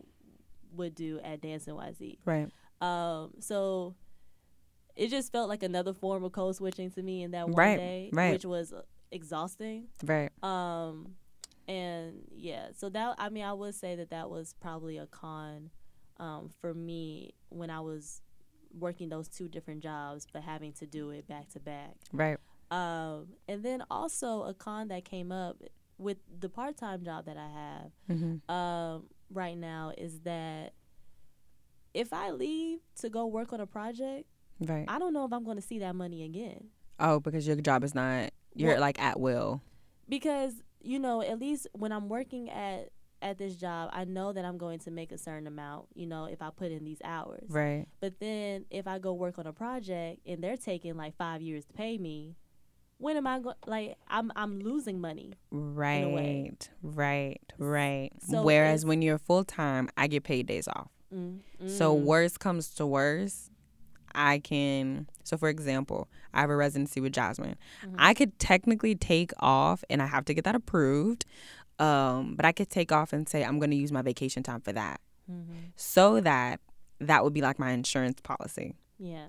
[0.74, 2.18] would do at Dance NYC.
[2.24, 2.50] Right.
[2.80, 3.94] Um, so
[4.96, 7.76] it just felt like another form of code switching to me in that one Right,
[7.76, 8.32] day, right.
[8.32, 8.72] which was
[9.10, 9.86] exhausting.
[10.04, 10.30] Right.
[10.42, 11.14] Um,
[11.66, 15.70] and yeah, so that I mean, I would say that that was probably a con,
[16.18, 18.20] um, for me when I was
[18.78, 21.94] working those two different jobs, but having to do it back to back.
[22.12, 22.38] Right.
[22.74, 25.62] Um, and then also a con that came up
[25.98, 28.50] with the part time job that I have Mm-hmm.
[28.54, 30.72] um, right now is that
[31.92, 34.26] if I leave to go work on a project,
[34.60, 34.84] Right.
[34.88, 36.68] I don't know if I'm going to see that money again.
[37.00, 39.60] Oh, because your job is not you're Well- like at will.
[40.08, 42.90] because you know at least when i'm working at
[43.22, 46.26] at this job i know that i'm going to make a certain amount you know
[46.26, 47.86] if i put in these hours Right.
[48.00, 51.64] but then if i go work on a project and they're taking like five years
[51.64, 52.36] to pay me
[52.98, 56.68] when am i going like i'm i'm losing money Right.
[56.82, 57.40] Right.
[57.58, 58.10] Right.
[58.28, 60.90] So Whereas when you're full time, I get paid days off.
[61.14, 61.38] mm.
[61.66, 63.50] So worst comes to worst,
[64.14, 65.08] I can.
[65.24, 67.56] So for example, I have a residency with Jasmine.
[67.84, 67.94] Mhm.
[67.98, 71.24] I could technically take off, and I have to get that approved.
[71.78, 74.60] Um, but I could take off and say I'm going to use my vacation time
[74.60, 75.72] for that, Mhm.
[75.76, 76.60] so that
[77.00, 78.74] that would be like my insurance policy.
[78.98, 79.26] yeah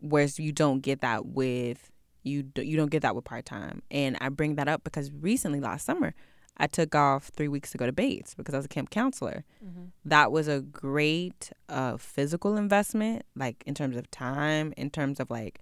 [0.00, 1.90] Whereas you don't get that with
[2.24, 2.42] you.
[2.42, 3.82] do- You don't get that with part time.
[3.90, 6.14] And I bring that up because recently, last summer,
[6.56, 9.44] I took off three weeks to go to Bates because I was a camp counselor.
[9.64, 9.90] Mhm.
[10.04, 15.30] that was a great uh, physical investment, like in terms of time, in terms of
[15.30, 15.60] like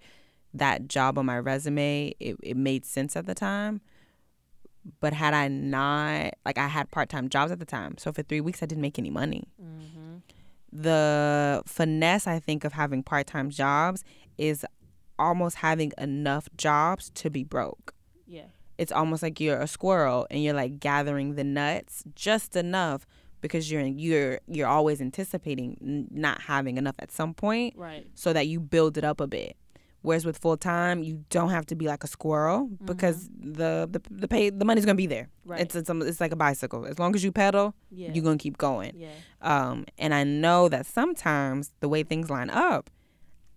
[0.53, 2.13] that job on my resume.
[2.21, 3.81] It, it made sense at the time.
[5.01, 7.97] But had I not, like, I had part time jobs at the time.
[7.99, 9.45] So for three weeks, I didn't make any money.
[9.63, 10.23] Mhm.
[10.73, 14.03] The finesse, I think, of having part time jobs
[14.39, 14.65] is
[15.23, 17.95] almost having enough jobs to be broke.
[18.27, 18.47] Yeah.
[18.79, 23.07] It's almost like you're a squirrel and you're like gathering the nuts just enough
[23.41, 25.77] because you're you're you're always anticipating
[26.11, 28.07] not having enough at some point right.
[28.15, 29.57] so that you build it up a bit.
[30.01, 34.01] Whereas with full time you don't have to be like a squirrel because the the
[34.11, 35.29] the pay the money's going to be there.
[35.45, 35.61] Right.
[35.61, 36.87] It's it's, it's like a bicycle.
[36.87, 38.11] As long as you pedal yeah.
[38.13, 38.93] you're going to keep going.
[38.97, 39.11] Yeah.
[39.43, 42.91] Um and i know that sometimes the way things line up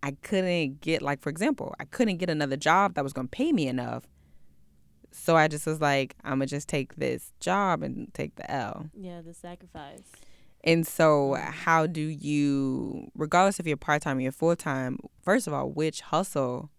[0.05, 3.35] i couldn't get like for example i couldn't get another job that was going to
[3.41, 4.03] pay me enough.
[5.11, 8.89] So i just was like i'm gonna just take this job and take the l.
[8.93, 10.09] Yeah the sacrifice.
[10.63, 15.69] And so how do you regardless if you're part-time or you're full-time first of all
[15.69, 16.69] which hustle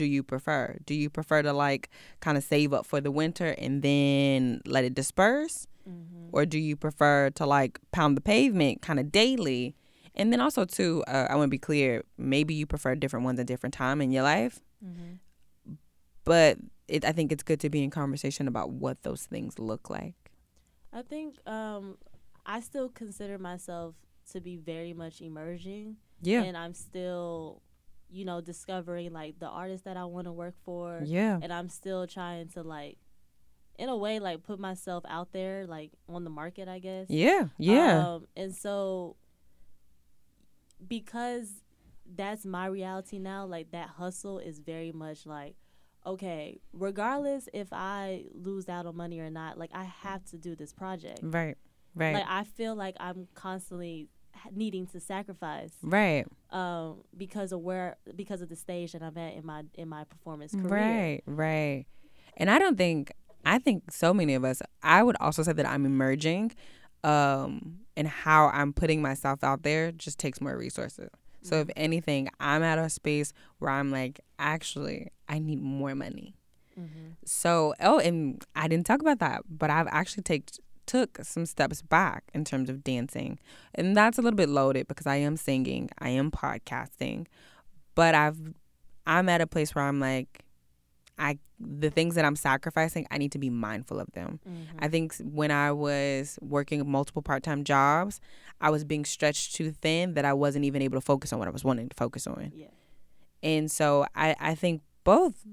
[0.00, 0.78] do you prefer?
[0.84, 1.90] Do you prefer to like
[2.20, 5.66] kind of save up for the winter and then let it disperse?
[5.88, 6.30] Mm-hmm.
[6.32, 9.76] or do you prefer to like pound the pavement kind of daily
[10.16, 13.38] and then also too uh, i want to be clear maybe you prefer different ones
[13.40, 15.74] at different time in your life Mm-hmm.
[16.24, 16.58] but
[16.88, 20.14] it, i think it's good to be in conversation about what those things look like
[20.92, 21.98] I think um,
[22.46, 23.96] I still consider myself
[24.32, 26.42] to be very much emerging Yeah.
[26.42, 27.60] and I'm still,
[28.08, 31.38] you know, discovering like the artists that I want to work for, Yeah.
[31.42, 32.96] and I'm still trying to like,
[33.78, 37.10] in a way, like put myself out there, like on the market, I guess.
[37.10, 37.48] Yeah.
[37.58, 38.14] Yeah.
[38.14, 39.16] Um, and so,
[40.86, 41.62] because
[42.14, 45.56] that's my reality now, like that hustle is very much like,
[46.04, 50.54] okay, regardless if I lose out on money or not, like I have to do
[50.54, 51.20] this project.
[51.22, 51.56] right.
[51.96, 52.12] Right.
[52.12, 54.10] Like I feel like I'm constantly
[54.52, 56.26] needing to sacrifice right.
[56.50, 60.04] um because of where because of the stage that I'm at in my in my
[60.04, 60.68] performance career.
[60.68, 61.86] Right, right.
[62.36, 63.12] And I don't think
[63.46, 66.52] I think so many of us I would also say that I'm emerging
[67.06, 71.08] um and how I'm putting myself out there just takes more resources.
[71.42, 76.34] So if anything, I'm at a space where I'm like, actually, I need more money.
[76.78, 77.12] Mm-hmm.
[77.24, 80.50] So, oh, and I didn't talk about that, but I've actually take
[80.86, 83.38] took some steps back in terms of dancing.
[83.74, 87.26] And that's a little bit loaded because I am singing, I am podcasting,
[87.94, 88.54] but I've
[89.06, 90.44] I'm at a place where I'm like
[91.18, 94.40] I the things that I'm sacrificing, I need to be mindful of them.
[94.46, 94.78] Mm-hmm.
[94.78, 98.20] I think when I was working multiple part-time jobs,
[98.60, 101.48] I was being stretched too thin that I wasn't even able to focus on what
[101.48, 102.52] I was wanting to focus on.
[102.54, 102.66] Yeah.
[103.42, 105.46] And so I, I think both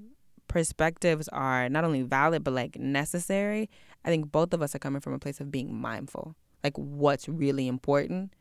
[0.48, 3.70] perspectives are not only valid but like necessary.
[4.04, 6.36] I think both of us are coming from a place of being mindful.
[6.62, 8.32] Like what's really important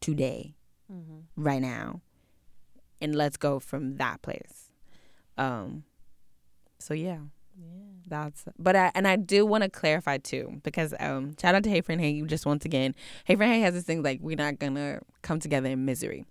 [0.00, 0.54] today,
[0.92, 1.42] Mm-hmm.
[1.42, 2.00] right now.
[3.00, 4.70] And let's go from that place.
[5.36, 5.84] Um
[6.78, 7.18] so yeah,
[7.58, 7.64] Yeah.
[8.06, 11.70] that's but I and I do want to clarify too because um shout out to
[11.70, 14.36] Hey Friend Hey you just once again Hey Friend Hey has this thing like we're
[14.36, 16.24] not gonna come together in misery.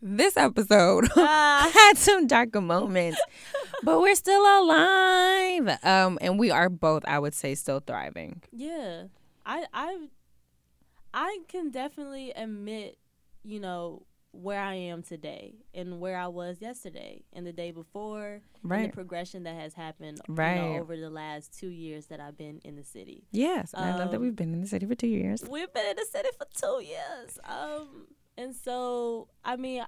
[0.00, 1.68] This episode Ah.
[1.74, 3.20] had some darker moments,
[3.82, 5.76] but we're still alive.
[5.82, 8.42] Um, and we are both, I would say, still thriving.
[8.52, 9.04] Yeah,
[9.44, 10.06] I I
[11.12, 12.96] I can definitely admit,
[13.42, 14.02] you know,
[14.38, 18.90] where I am today and where I was yesterday and the day before, and Right.
[18.90, 20.54] the progression that has happened, you Right.
[20.54, 23.24] know, over the last two years that I've been in the city.
[23.32, 25.42] Yes, and I love that Um, we've been in the city for two years.
[25.48, 29.84] We've been in the city for two years, um, and so I mean,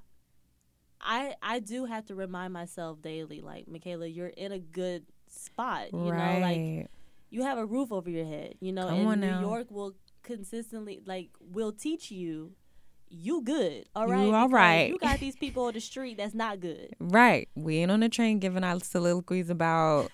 [1.01, 5.93] I I do have to remind myself daily, like Michaela, you're in a good spot.
[5.93, 6.91] You know, like
[7.31, 9.41] you have a roof over your head, you know, Come and New now.
[9.41, 12.53] York will consistently like will teach you
[13.11, 14.25] you good, all right?
[14.25, 14.89] You all right.
[14.89, 16.95] You got these people on the street that's not good.
[17.01, 17.49] Right.
[17.57, 20.11] We ain't on the train giving out soliloquies about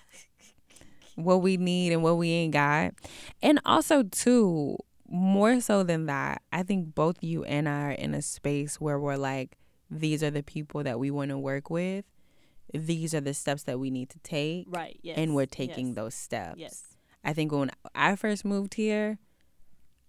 [1.15, 2.93] what we need and what we ain't got.
[3.41, 4.77] And also, too,
[5.07, 8.99] more so than that, I think both you and I are in a space where
[8.99, 9.57] we're like,
[9.91, 12.05] these are the people that we want to work with.
[12.73, 14.65] These are the steps that we need to take.
[14.69, 14.99] Right.
[15.03, 15.17] Yes.
[15.17, 16.57] And we're taking yes, those steps.
[16.57, 16.83] Yes.
[17.23, 19.19] I think when I first moved here,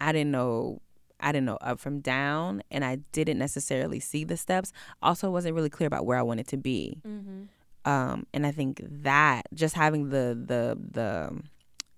[0.01, 0.81] I didn't know
[1.21, 4.73] I didn't know up from down and I didn't necessarily see the steps.
[5.03, 7.01] Also wasn't really clear about where I wanted to be.
[7.07, 7.91] Mm-hmm.
[7.91, 11.41] Um and I think that just having the the the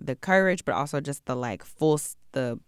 [0.01, 2.01] the courage but also just the like full
[2.33, 2.59] the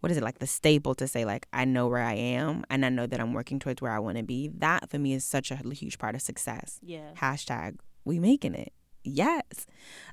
[0.00, 2.84] what is it like the staple to say like I know where I am and
[2.86, 4.48] I know that I'm working towards where I want to be.
[4.58, 7.10] That for me is such a huge part of success Yeah.
[7.16, 8.72] hashtag we making it
[9.04, 9.66] yes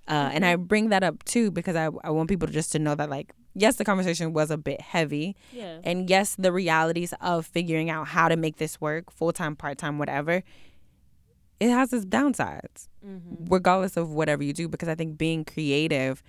[0.07, 2.95] uh, and i bring that up too because I, I want people just to know
[2.95, 5.79] that like yes the conversation was a bit heavy Yeah.
[5.83, 10.43] and yes the realities of figuring out how to make this work full-time part-time whatever
[11.59, 13.45] it has its downsides Mm-hmm.
[13.53, 16.21] regardless of whatever you do because i think being creative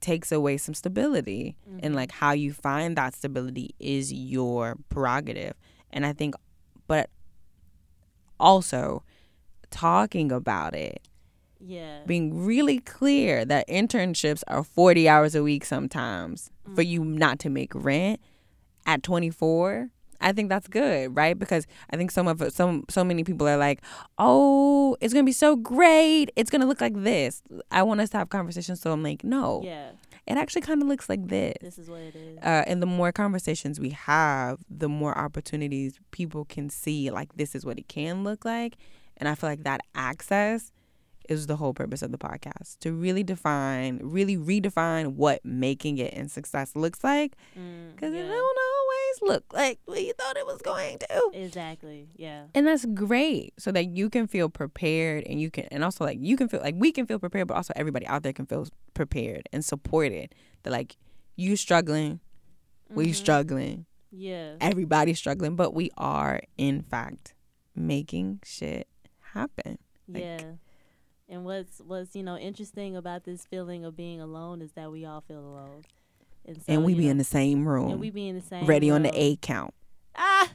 [0.00, 5.52] takes away some stability and like how you find that stability is your prerogative
[5.90, 6.34] and i think
[6.86, 7.10] but
[8.38, 9.02] also
[9.70, 11.00] talking about it
[11.60, 12.00] Yeah.
[12.06, 17.50] being really clear that internships are 40 hours a week sometimes for you not to
[17.50, 18.20] make rent
[18.86, 19.90] at 24
[20.22, 21.38] I think that's good, right?
[21.38, 23.80] Because I think some of some so many people are like,
[24.18, 26.30] "Oh, it's gonna be so great.
[26.36, 29.62] It's gonna look like this." I want us to have conversations, so I'm like, "No,
[29.64, 29.92] Yeah.
[30.26, 32.36] it actually kind of looks like this." This is what it is.
[32.42, 37.54] uh, and the more conversations we have, the more opportunities people can see like this
[37.54, 38.76] is what it can look like.
[39.16, 40.70] And I feel like that access
[41.30, 46.12] is the whole purpose of the podcast to really define, really redefine what making it
[46.12, 47.36] and success looks like.
[47.58, 48.28] Mm, Because it yeah.
[48.28, 51.30] don't always look like what you thought it was going to.
[51.32, 52.08] Exactly.
[52.16, 52.44] Yeah.
[52.54, 56.18] And that's great so that you can feel prepared and you can, and also like
[56.20, 58.66] you can feel like we can feel prepared, but also everybody out there can feel
[58.94, 60.34] prepared and supported.
[60.64, 60.96] That like
[61.36, 62.20] you struggling,
[62.90, 63.14] we Mhm.
[63.14, 64.56] struggling, Yeah.
[64.60, 67.34] everybody's struggling, but we are in fact
[67.76, 68.88] making shit
[69.32, 69.78] happen.
[70.08, 70.42] like- yeah.
[71.30, 75.04] And what's what's you know interesting about this feeling of being alone is that we
[75.04, 75.84] all feel alone,
[76.44, 78.42] and so and we be know, in the same room, and we be in the
[78.42, 79.16] same ready on the room.
[79.16, 79.72] A count.
[80.16, 80.50] Ah.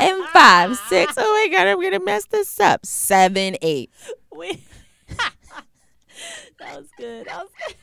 [0.00, 1.14] and five, six.
[1.16, 2.84] Oh my god, I'm gonna mess this up.
[2.84, 3.90] Seven, eight.
[4.34, 4.64] We
[6.58, 7.26] that was good.
[7.26, 7.76] That was good.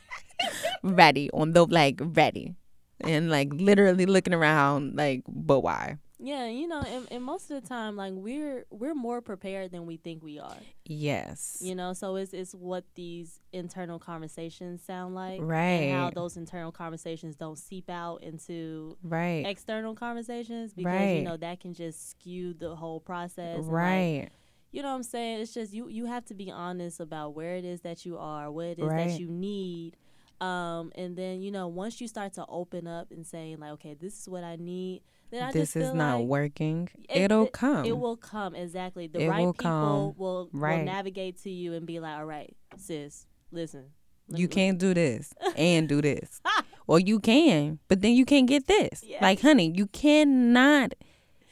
[0.96, 2.54] Ready on the like ready,
[3.00, 5.98] and like literally looking around like, but why?
[6.22, 9.86] Yeah, you know, and, and most of the time, like we're we're more prepared than
[9.86, 10.56] we think we are.
[10.84, 11.58] Yes.
[11.62, 15.58] You know, so it's it's what these internal conversations sound like, Right.
[15.88, 19.46] And how those internal conversations don't seep out into Right.
[19.46, 21.16] external conversations because Right.
[21.16, 23.56] you know that can just skew the whole process.
[23.58, 24.28] and, like, Right.
[24.72, 25.40] you know what I'm saying?
[25.40, 28.50] It's just you you have to be honest about where it is that you are,
[28.52, 29.08] what it is Right.
[29.08, 29.96] that you need.
[30.40, 33.94] Um, and then you know once you start to open up and saying like, okay,
[33.94, 36.88] this is what I need, then this is not like working.
[37.08, 37.84] it- It'll come.
[37.84, 39.06] It will come exactly.
[39.06, 40.14] The It right will people come.
[40.16, 40.78] will Right.
[40.78, 43.86] will navigate to you and be like, all right, sis, listen.
[44.28, 46.40] you can't do this and do this.
[46.86, 49.02] Well, you can, but then you can't get this.
[49.04, 49.18] Yeah.
[49.22, 50.94] Like, honey, you cannot.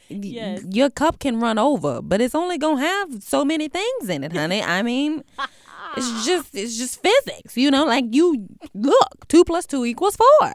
[0.09, 0.63] Yes.
[0.71, 4.33] Your cup can run over, but it's only gonna have so many things in it,
[4.33, 4.63] honey.
[4.63, 5.23] I mean,
[5.97, 7.85] it's just it's just physics, you know.
[7.85, 10.55] Like you look, two plus two equals four.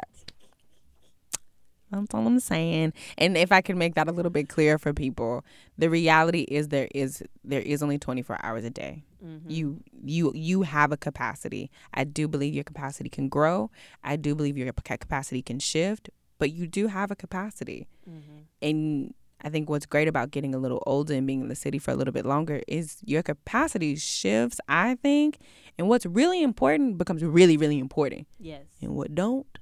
[2.02, 2.94] That's all I'm saying.
[3.18, 5.46] And if I can make that a little bit clearer for people,
[5.78, 9.04] the reality is there is there is only 24 hours a day.
[9.24, 9.42] Mhm.
[9.48, 11.70] You you you have a capacity.
[11.94, 13.70] I do believe your capacity can grow.
[14.04, 17.88] I do believe your capacity can shift, but you do have a capacity.
[18.10, 18.46] Mhm.
[18.62, 19.14] And
[19.46, 21.92] I think what's great about getting a little older and being in the city for
[21.92, 25.38] a little bit longer is your capacity shifts, I think,
[25.78, 28.26] and what's really important becomes really really important.
[28.40, 28.66] Yes.
[28.82, 29.58] And what don't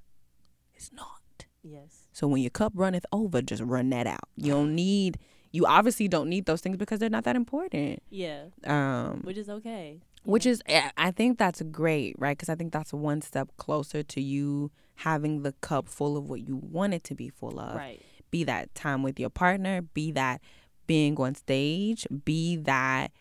[0.75, 1.45] is not.
[1.63, 2.00] Yes.
[2.21, 4.29] So when your cup runneth over, just run that out.
[4.37, 5.17] You don't need
[5.51, 8.01] you obviously don't need those things because they're not that important.
[8.09, 8.45] Yeah.
[8.65, 9.99] Um Which is okay.
[10.23, 12.37] which is I I think that's great, right?
[12.37, 16.47] Because I think that's one step closer to you having the cup full of what
[16.47, 17.75] you want it to be full of.
[17.75, 18.01] right.
[18.29, 20.41] Be that time with your partner, be that
[20.87, 23.11] being on stage, be that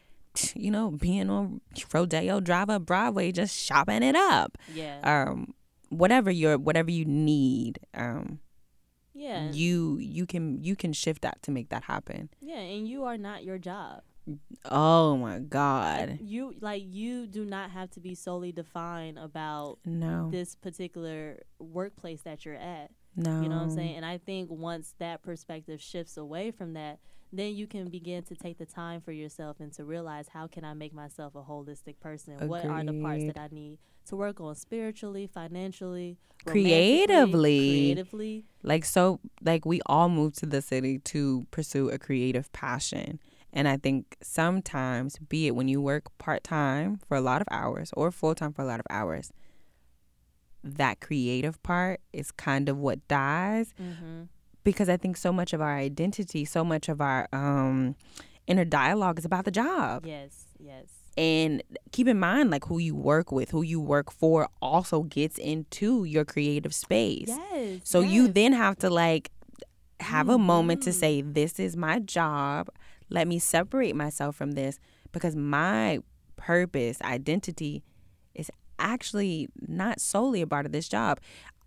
[0.55, 4.59] you know being on Rodeo Drive Up Broadway, just shopping it up.
[4.75, 5.01] Yeah.
[5.03, 5.55] Um,
[5.89, 8.39] whatever your whatever you need, um,
[9.15, 9.51] yeah.
[9.51, 12.29] you you can you can shift that to make that happen.
[12.41, 12.59] yeah.
[12.59, 14.03] And you are not your job.
[14.67, 20.29] Oh my God, You like you do not have to be solely defined about no,
[20.31, 22.91] this particular workplace that you're at.
[23.17, 23.97] no, You know what I'm saying?
[23.97, 27.01] And I think once that perspective shifts away from that,
[27.33, 30.65] then you can begin to take the time for yourself and to realize how can
[30.65, 32.49] I make myself a holistic person?
[32.49, 37.59] What are the parts that I need to work on spiritually, financially, Creatively.
[37.59, 38.45] creatively?
[38.63, 43.19] like so like we all move to the city to pursue a creative passion
[43.53, 47.91] and i think sometimes be it when you work part-time for a lot of hours
[47.97, 49.33] or full-time for a lot of hours
[50.63, 54.23] that creative part is kind of what dies Mm-hmm.
[54.65, 57.95] Because i think so much of our identity so much of our um
[58.47, 60.87] inner dialogue is about the job Yes, yes.
[61.17, 65.39] and keep in mind like who you work with who you work for also gets
[65.39, 67.81] into your creative space Yes.
[67.85, 69.31] so you then have to like
[70.01, 70.95] have a moment to Mhm.
[70.95, 72.71] say, this is my job.
[73.11, 74.79] Let me separate myself from this
[75.13, 75.99] because my
[76.37, 77.83] purpose, identity
[78.35, 81.21] is actually not solely a part of this job.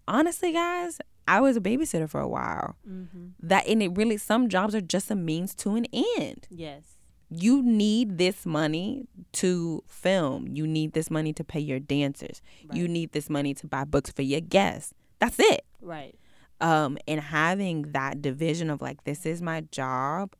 [0.07, 2.75] Honestly, guys, I was a babysitter for a while.
[2.87, 3.31] Mhm.
[3.41, 5.85] That and it really some jobs are just a means to an
[6.19, 6.47] end.
[6.49, 6.97] Yes.
[7.29, 10.47] You need this money to film.
[10.49, 12.41] You need this money to pay your dancers.
[12.71, 14.93] You need this money to buy books for your guests.
[15.19, 16.15] That's it Right.
[16.61, 20.35] um and having that division of like this is my job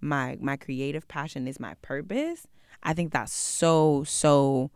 [0.00, 2.46] my my creative passion is my purpose
[2.82, 4.70] i think that's so so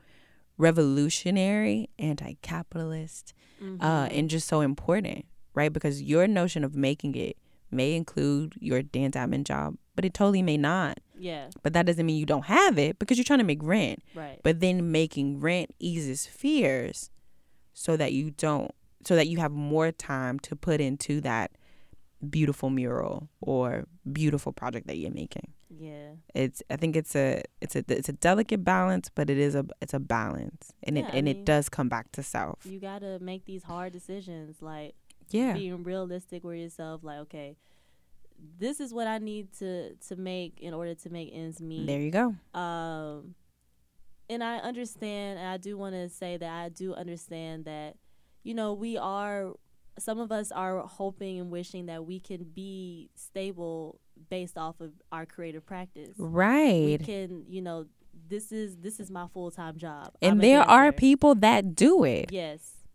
[0.59, 3.33] revolutionary anti-capitalist
[3.81, 5.25] uh and just so important
[5.57, 7.37] right because your notion of making it
[7.73, 11.49] may include your dance admin job but it totally may not Yeah.
[11.65, 14.39] but that doesn't mean you don't have it because you're trying to make rent Right.
[14.45, 17.11] but then making rent eases fears
[17.75, 18.71] so that you don't
[19.05, 21.51] so that you have more time to put into that
[22.31, 26.11] beautiful mural or beautiful project that you're making yeah.
[26.35, 29.65] it's i think it's a it's a it's a delicate balance but it is a
[29.83, 32.65] it's a balance and Yeah, it I and mean- it does come back to self
[32.65, 34.95] You got to make these hard decisions like
[35.31, 35.53] yeah.
[35.53, 37.57] being realistic with yourself like okay
[38.59, 41.87] this is what i need to to make in order to make ends meet.
[41.87, 42.35] There you go.
[42.59, 43.35] Um
[44.29, 47.95] and i understand and i do want to say that i do understand that
[48.43, 49.53] you know we are
[49.99, 54.93] some of us are hoping and wishing that we can be stable based off of
[55.11, 56.15] our creative practice.
[56.19, 57.03] We right.
[57.03, 57.87] can you know
[58.29, 60.13] this is this is my full-time job.
[60.21, 62.31] And I'm there are people that do it.
[62.33, 62.86] Yes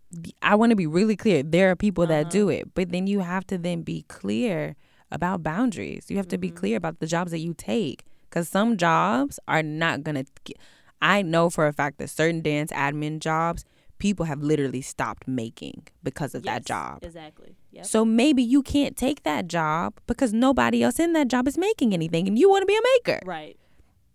[0.41, 1.43] I want to be really clear.
[1.43, 2.29] There are people that Uh-huh.
[2.31, 4.75] do it, but then you have to then be clear
[5.11, 6.05] about boundaries.
[6.09, 6.55] You have to be Mhm.
[6.55, 10.53] clear about the jobs that you take because some jobs are not going to.
[11.01, 13.65] I know for a fact that certain dance admin jobs,
[13.97, 16.99] people have literally stopped making because of that job.
[17.03, 17.55] Exactly.
[17.71, 17.85] Yep.
[17.85, 21.93] So maybe you can't take that job because nobody else in that job is making
[21.93, 23.19] anything and you want to be a maker.
[23.25, 23.57] Right.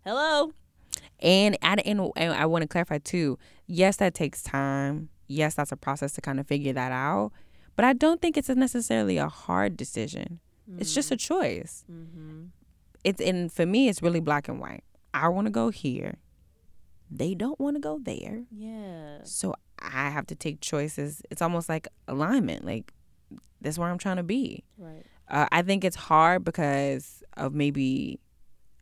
[0.05, 0.53] Hello.
[1.21, 3.39] And, and, and and I want to clarify too.
[3.67, 5.09] Yes, that takes time.
[5.27, 7.33] Yes, that's a process to kind of figure that out.
[7.75, 10.41] But I don't think it's necessarily a hard decision.
[10.79, 11.85] It's just a choice.
[11.91, 12.47] Mm-hmm.
[13.05, 14.83] It's and for me, it's really black and white.
[15.15, 16.17] I want to go here.
[17.11, 18.45] They don't want to go there.
[18.51, 19.19] Yeah.
[19.23, 21.23] So I have to take choices.
[21.31, 22.65] It's almost like alignment.
[22.65, 22.93] Like
[23.61, 24.65] that's where I'm trying to be.
[24.77, 25.05] Right.
[25.29, 28.19] Uh, I think it's hard because of maybe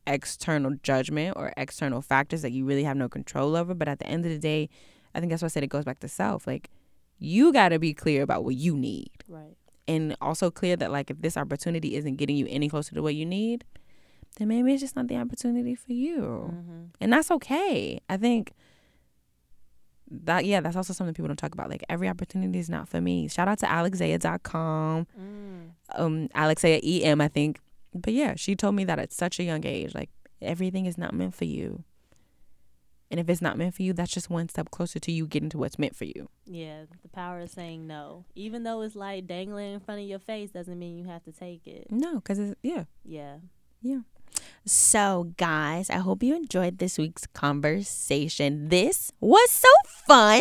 [0.07, 3.75] external judgment or external factors that you really have no control over.
[3.75, 4.71] But at the end of the day,
[5.15, 6.47] I think that's why I said it goes back to self.
[6.47, 6.71] Like
[7.19, 9.57] you got to be clear about what you need Right.
[9.87, 13.15] and also clear that like if this opportunity isn't getting you any closer to what
[13.15, 13.65] you need,
[14.39, 16.51] then maybe it's just not the opportunity for you.
[16.53, 16.83] Mm-hmm.
[17.01, 18.01] And that's okay.
[18.09, 18.53] I think
[20.11, 21.71] that yeah, that's also something people don't talk about.
[21.71, 23.29] Like every opportunity is not for me.
[23.29, 25.07] Shout out to alexea.com.
[25.19, 25.71] Mm.
[25.95, 27.61] Um Alexea EM, I think.
[27.95, 30.11] But yeah, she told me that at such a young age, like
[30.43, 31.85] everything is not meant for you.
[33.11, 35.51] And if it's not meant for you, that's just one step closer to you getting
[35.51, 36.29] to what's meant for you.
[36.47, 36.85] Yeah.
[37.03, 40.51] The power of saying no, even though it's like dangling in front of your face,
[40.51, 41.89] doesn't mean you have to take it.
[41.91, 42.85] No, because it's yeah.
[43.05, 43.37] Yeah.
[44.65, 48.69] So, guys, I hope you enjoyed this week's conversation.
[48.69, 49.69] This was so
[50.07, 50.41] fun.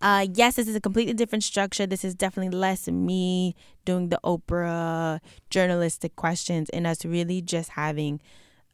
[0.00, 1.86] Uh, yes, this is a completely different structure.
[1.86, 5.20] This is definitely less me doing the Oprah
[5.50, 8.20] journalistic questions and us really just having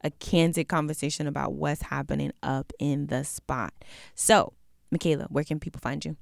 [0.05, 3.73] a candid conversation about what's happening up in the spot.
[4.13, 4.53] So,
[4.93, 6.15] Mikaila, where can people find you?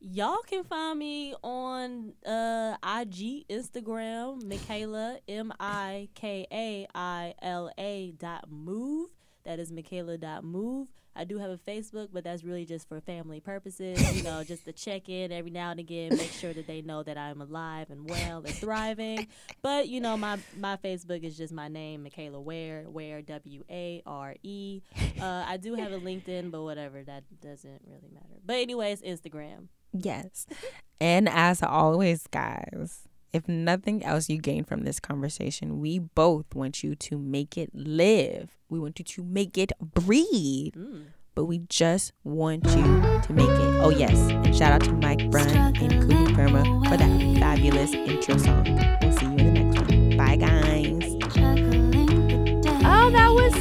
[0.00, 7.70] Y'all can find me on uh IG, Instagram, Mikaila M I K A I L
[7.78, 9.08] A dot move.
[9.44, 10.88] That is Mikaila dot move.
[11.16, 14.16] I do have a Facebook, but that's really just for family purposes.
[14.16, 17.02] You know, just to check in every now and again, make sure that they know
[17.02, 19.26] that I'm alive and well and thriving.
[19.62, 24.02] But you know, my my Facebook is just my name, Mikaila Ware, Ware W A
[24.06, 24.82] R E.
[25.20, 28.40] Uh, I do have a LinkedIn, but whatever, that doesn't really matter.
[28.44, 29.68] But anyways, Instagram.
[29.92, 30.46] Yes.
[31.00, 36.84] and as always, guys, if nothing else you gain from this conversation, we both want
[36.84, 38.56] you to make it live.
[38.68, 40.74] We want you to make it breathe.
[40.74, 41.06] Mm.
[41.34, 42.84] But we just want you
[43.22, 43.80] to make it.
[43.82, 44.16] Oh, yes.
[44.30, 48.64] And shout out to Mike Brun and Kulu Perma for that fabulous intro song.
[49.02, 50.16] We'll see you in the next one.
[50.16, 51.14] Bye, guys.
[51.34, 52.80] Juggling the day.
[52.84, 53.52] Oh, that was